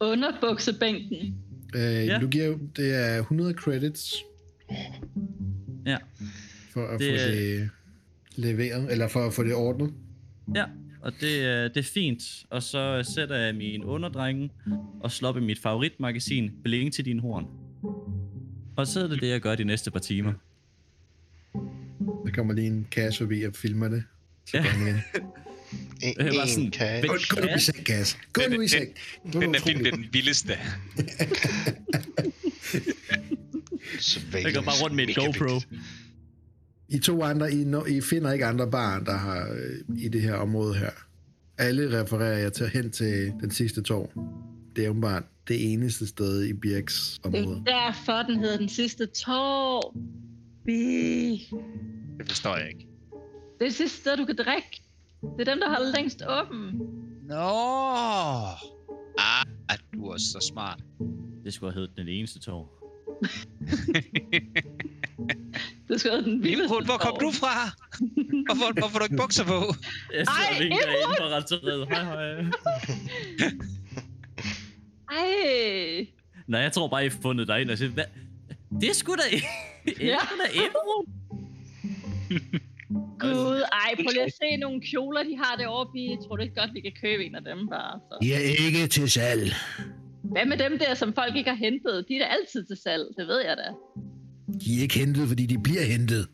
[0.00, 1.34] Underbuksebænken.
[1.76, 2.18] Øh, Ja.
[2.20, 4.14] Du giver, det er 100 credits
[5.86, 5.96] Ja,
[6.72, 7.70] for at Det det, få det
[8.36, 9.92] leveret, eller for at få det ordnet.
[10.54, 10.64] ja.
[11.04, 12.22] Og det, er- det er fint.
[12.50, 14.50] Og så sætter jeg min underdrenge
[15.00, 17.46] og slår op i mit favoritmagasin, Bling til din horn.
[18.76, 20.32] Og så er det det, jeg gør de næste par timer.
[22.26, 24.04] Der kommer lige en kasse forbi og filmer det.
[24.46, 24.64] Så Ja.
[26.02, 27.08] En, Jeg var sådan, en kasse.
[27.08, 28.18] "Hvad- Gå, gå nu i seng, Gas.
[28.32, 28.88] Gå Den- nu i den- seng.
[29.26, 30.52] Det var Den der film det er den vildeste.
[34.32, 35.60] Jeg går bare rundt med et GoPro.
[36.88, 40.22] I to andre, I, no, I finder ikke andre barn, der har øh, i det
[40.22, 40.90] her område her.
[41.58, 44.12] Alle refererer jeg til hen til den sidste tår.
[44.76, 47.62] Det er jo bare det eneste sted i Birks Det er område.
[47.66, 49.96] derfor, den hedder den sidste tår.
[50.66, 50.72] Bi.
[52.18, 52.86] Det forstår jeg ikke.
[53.58, 54.82] Det er det sidste sted, du kan drikke.
[55.38, 56.80] Det er dem, der holder længst åben.
[57.28, 57.34] Nå!
[59.18, 59.46] Ah,
[59.94, 60.80] du er så smart.
[61.44, 62.68] Det skulle have heddet den eneste tog.
[65.88, 67.54] Det skal være den vildeste hvor kom du fra?
[68.46, 69.74] Hvorfor, hvorfor har du ikke bukser på?
[70.12, 71.88] Jeg Ej, sidder og vinker inde på renseriet.
[71.88, 72.44] Hej, hej.
[75.10, 76.06] Ej.
[76.46, 78.04] Nej, jeg tror bare, I har fundet dig ind og siger, hvad?
[78.80, 79.22] Det er sgu da...
[79.84, 80.16] Det er Ja.
[80.40, 81.06] da Imrud.
[83.18, 86.16] Gud, ej, prøv lige at se nogle kjoler, de har deroppe i.
[86.26, 88.00] Tror du ikke godt, vi kan købe en af dem bare?
[88.08, 88.18] Så.
[88.22, 89.52] De er ikke til salg.
[90.22, 92.04] Hvad med dem der, som folk ikke har hentet?
[92.08, 93.68] De er da altid til salg, det ved jeg da.
[94.60, 96.28] De er ikke hentet, fordi de bliver hentet.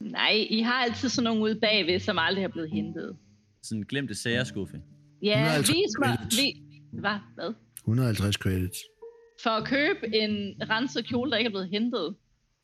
[0.00, 3.16] Nej, I har altid sådan nogle ude bagved, som aldrig har blevet hentet.
[3.62, 4.80] Sådan en glemte særeskuffe.
[5.22, 6.18] Ja, 150 vis mig.
[6.30, 7.18] Vi, hvad?
[7.34, 7.54] Hvad?
[7.78, 8.78] 150 credits.
[9.42, 12.14] For at købe en renset kjole, der ikke er blevet hentet.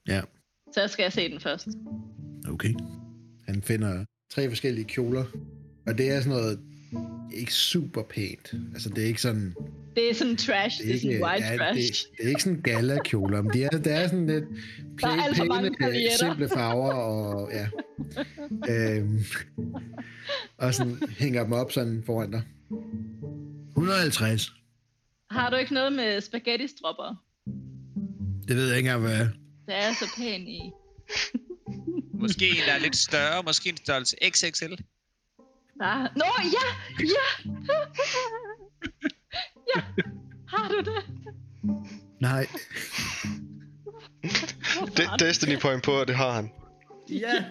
[0.09, 0.21] Ja.
[0.75, 1.69] Så jeg skal se den først.
[2.49, 2.75] Okay.
[3.49, 5.25] Han finder tre forskellige kjoler,
[5.87, 6.61] og det er sådan noget
[7.35, 8.55] ikke super pænt.
[8.73, 9.55] Altså, det er ikke sådan...
[9.99, 10.83] Det er sådan trash.
[10.83, 11.79] Det er, sådan white ja, trash.
[11.79, 14.45] Det, det, er ikke sådan gala-kjoler, men det er, det er sådan lidt
[15.01, 16.17] Der er alt for mange pæne, paljetter.
[16.19, 17.67] simple farver, og ja.
[18.75, 19.25] øhm,
[20.59, 22.43] og sådan hænger dem op sådan foran dig.
[23.69, 24.53] 150.
[25.31, 27.15] Har du ikke noget med spaghetti-stropper?
[28.49, 29.29] Det ved jeg ikke engang, hvad er.
[29.67, 30.71] Det er så pæn i.
[32.15, 34.75] Måske en, der er lidt større, måske en størrelse XXL.
[35.81, 36.09] Der...
[36.17, 36.67] Nå, ja!
[37.01, 37.55] Ja!
[39.77, 39.83] Ja!
[40.49, 41.03] Har du det?
[42.21, 42.47] Nej,
[44.97, 46.51] De- Destiny point på, og det har han.
[47.11, 47.45] Ja.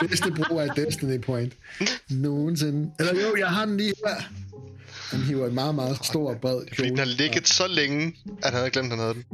[0.00, 1.56] bedste brug af Destiny Point
[2.10, 2.92] nogensinde.
[3.00, 4.14] Eller jo, jeg har den lige her.
[5.10, 6.88] Han hiver en meget, meget stor, bred Fordi kjole.
[6.88, 9.24] den har ligget så længe, at han havde glemt, at han havde den.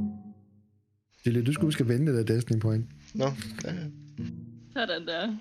[1.25, 2.87] Det er du skal huske at vende det der Destiny Point.
[3.15, 3.25] Nå,
[3.65, 3.81] ja, ja.
[4.73, 5.37] Sådan der.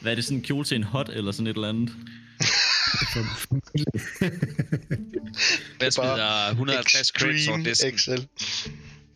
[0.00, 1.90] Hvad er det, sådan en kjole til en hot eller sådan et eller andet?
[5.78, 7.98] Hvad smider 150 crits over Extreme disken?
[7.98, 8.10] XL.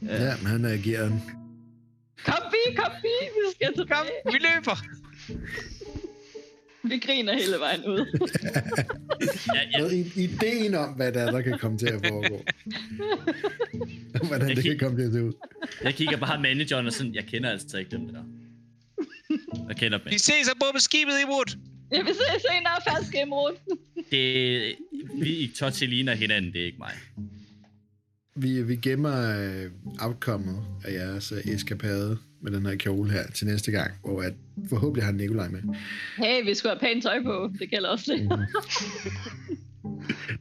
[0.02, 1.22] ja, men han agerer den.
[2.24, 4.10] Kom vi, kom vi, vi skal tilbage.
[4.24, 4.84] Kom, vi løber!
[6.88, 8.28] Vi griner hele vejen ud.
[9.54, 12.44] Ja, ja, ideen om, hvad der er, der kan komme til at foregå.
[14.28, 15.32] Hvordan det kan komme til at se ud.
[15.84, 18.22] jeg kigger bare manageren og sådan, jeg kender altså ikke dem der.
[19.68, 20.22] Jeg kender dem Vi ikke.
[20.24, 21.24] ses ombord på skibet i
[21.92, 21.98] Wood.
[21.98, 23.58] Ja, vi ses senere, fast game rundt.
[24.10, 24.74] Det,
[25.14, 26.92] vi i Totti ligner hinanden, det er ikke mig.
[28.36, 29.70] Vi, vi gemmer øh,
[30.84, 34.34] af jeres øh, eskapade med den her kjole her til næste gang, hvor at
[34.68, 35.60] forhåbentlig har Nikolaj med.
[36.16, 37.50] Hey, vi skulle have pænt tøj på.
[37.58, 38.30] Det gælder også det.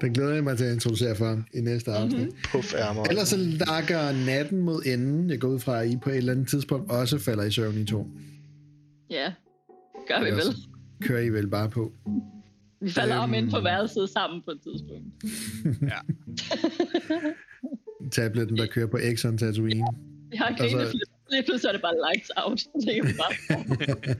[0.01, 2.19] Den glæder jeg mig til at introducere for ham i næste afsnit.
[2.19, 2.27] Mhm.
[2.27, 2.51] Mm-hmm.
[2.51, 3.03] Puff ærmer.
[3.03, 5.29] Ellers så lakker natten mod enden.
[5.29, 7.77] Jeg går ud fra, at I på et eller andet tidspunkt også falder i søvn
[7.77, 8.07] i to.
[9.09, 9.33] Ja,
[10.07, 10.55] gør vi Ellers vel.
[11.01, 11.93] Kører I vel bare på.
[12.81, 13.65] Vi falder om ind på Øhm.
[13.65, 15.05] værelset sammen på et tidspunkt.
[15.91, 15.99] Ja.
[18.11, 19.85] Tabletten, der kører på Exxon Tatooine.
[20.31, 20.99] Vi har grinet, altså...
[21.31, 22.59] lige pludselig er det bare lights out.
[22.85, 24.15] Det vi bare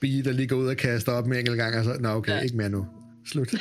[0.00, 2.30] Bi, der lige går ud og kaster op med enkelt gang, og så, nå okay,
[2.32, 2.36] ja.
[2.36, 2.42] Ja.
[2.42, 2.86] ikke mere nu.
[3.26, 3.54] Slut.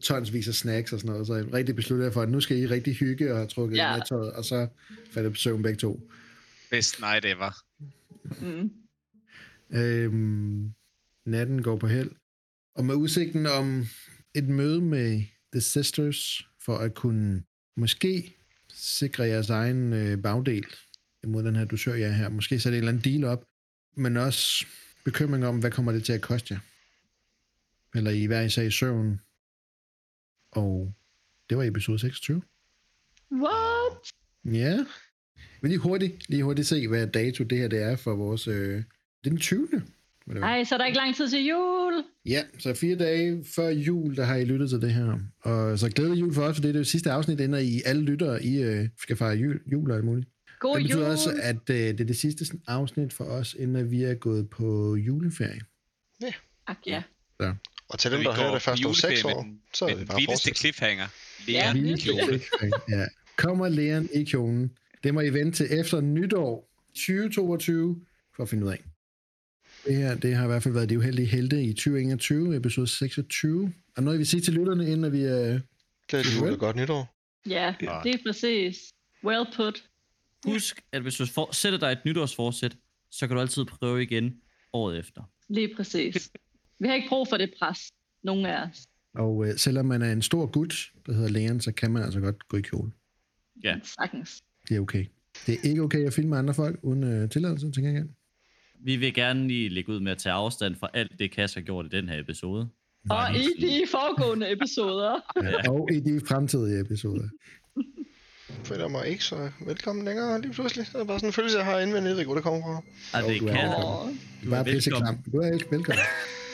[0.00, 2.58] Tonsvis af snacks og sådan noget, så jeg rigtig besluttede jeg for, at nu skal
[2.58, 3.88] I rigtig hygge og have trukket ja.
[3.88, 3.94] Ja.
[3.94, 4.66] i nattøjet, og så
[5.12, 6.00] falder på søvn begge to.
[6.70, 7.52] Best night ever.
[8.40, 8.70] mm.
[9.70, 10.74] Øhm,
[11.26, 12.10] natten går på held.
[12.74, 13.84] Og med udsigten om
[14.34, 17.42] et møde med The Sisters, for at kunne
[17.76, 18.36] måske
[18.72, 20.66] sikre jeres egen øh, bagdel
[21.24, 22.28] imod den her dusør, jeg er her.
[22.28, 23.44] Måske sætte en eller anden deal op,
[23.96, 24.66] men også
[25.04, 26.60] bekymring om, hvad kommer det til at koste jer?
[27.94, 29.20] Eller i hver især i søvn.
[30.52, 30.94] Og
[31.50, 32.42] det var episode 26.
[33.32, 34.12] What?
[34.44, 34.86] Ja.
[35.60, 38.48] Men lige hurtigt, lige hurtigt se, hvad dato det her det er for vores...
[38.48, 38.84] Øh,
[39.24, 39.68] det er den 20.
[40.26, 40.50] må det være.
[40.50, 42.04] Ej, så er der ikke lang tid til jul.
[42.26, 45.18] Ja, så fire dage før jul, der har I lyttet til det her.
[45.40, 48.02] Og så glædelig jul for os, for det er det sidste afsnit, ender I alle
[48.02, 50.28] lyttere, I øh, skal fejre jul, jul og alt muligt.
[50.60, 51.10] God det betyder jul.
[51.10, 54.50] også, at øh, det er det sidste sådan, afsnit for os, inden vi er gået
[54.50, 55.60] på juleferie.
[56.68, 57.02] Ak, ja.
[57.88, 59.94] Og til dem, der hører det på først om juleferie 6 med år, så er
[59.94, 61.06] det bare vildeste cliffhanger.
[61.48, 63.06] Ja, er ja.
[63.36, 64.70] Kommer Leon i kjolen?
[65.04, 68.00] Det må I vente til efter nytår 2022
[68.36, 68.84] for at finde ud af.
[69.86, 73.72] Det her, det har i hvert fald været de uheldige helte i 2021, episode 26.
[73.96, 75.60] Er noget, I vil sige til lytterne, inden vi er...
[76.08, 77.14] Glædelig jul og godt nytår.
[77.48, 78.00] Ja, Ja.
[78.04, 78.92] det er præcis.
[79.24, 79.84] Well put.
[80.46, 82.76] Husk, at hvis du for, sætter dig et nytårsforsæt,
[83.10, 84.34] så kan du altid prøve igen
[84.72, 85.22] året efter.
[85.48, 86.30] Lige præcis.
[86.78, 87.78] Vi har ikke brug for det pres.
[88.22, 88.86] Nogen af os.
[89.14, 92.20] Og øh, selvom man er en stor gut, der hedder Leon, så kan man altså
[92.20, 92.90] godt gå i kjole.
[93.64, 93.76] Ja.
[94.00, 94.42] Sagtens.
[94.68, 95.06] Det er okay.
[95.46, 98.14] Det er ikke okay at filme andre folk uden øh, tilladelse, tænker jeg igen.
[98.84, 101.60] Vi vil gerne lige lægge ud med at tage afstand fra alt det, Kas har
[101.60, 102.68] gjort i den her episode.
[103.10, 105.20] Og i de foregående episoder.
[105.42, 105.70] Ja.
[105.70, 107.28] Og i de fremtidige episoder.
[108.64, 110.86] føler mig ikke så velkommen længere lige pludselig.
[110.92, 112.60] Det er bare sådan en følelse, jeg har indvendt, jeg ved ikke, hvor det kommer
[112.62, 112.82] fra.
[113.22, 114.74] Og det er kan Du er bare velkommen.
[114.74, 115.18] pisse klam.
[115.32, 116.04] Du er ikke velkommen.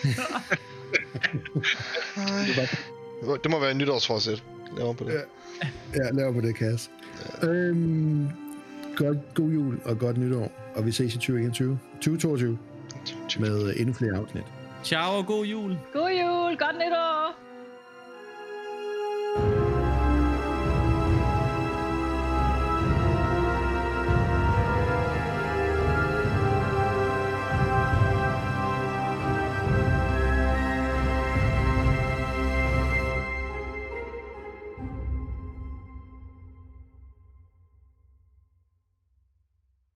[3.42, 4.42] Det må være en nytårsforsæt.
[4.76, 5.12] Laver på det.
[5.12, 5.20] Ja.
[5.94, 6.90] Ja, laver på det, Kas.
[7.42, 8.28] Øhm,
[8.96, 10.52] godt, god jul og godt nytår.
[10.74, 11.78] Og vi ses i 2021.
[11.94, 12.58] 2022
[13.40, 14.44] med øh, endnu flere afsnit.
[14.84, 15.78] Ciao og god jul.
[15.92, 16.56] God jul.
[16.58, 17.34] Godt nytår.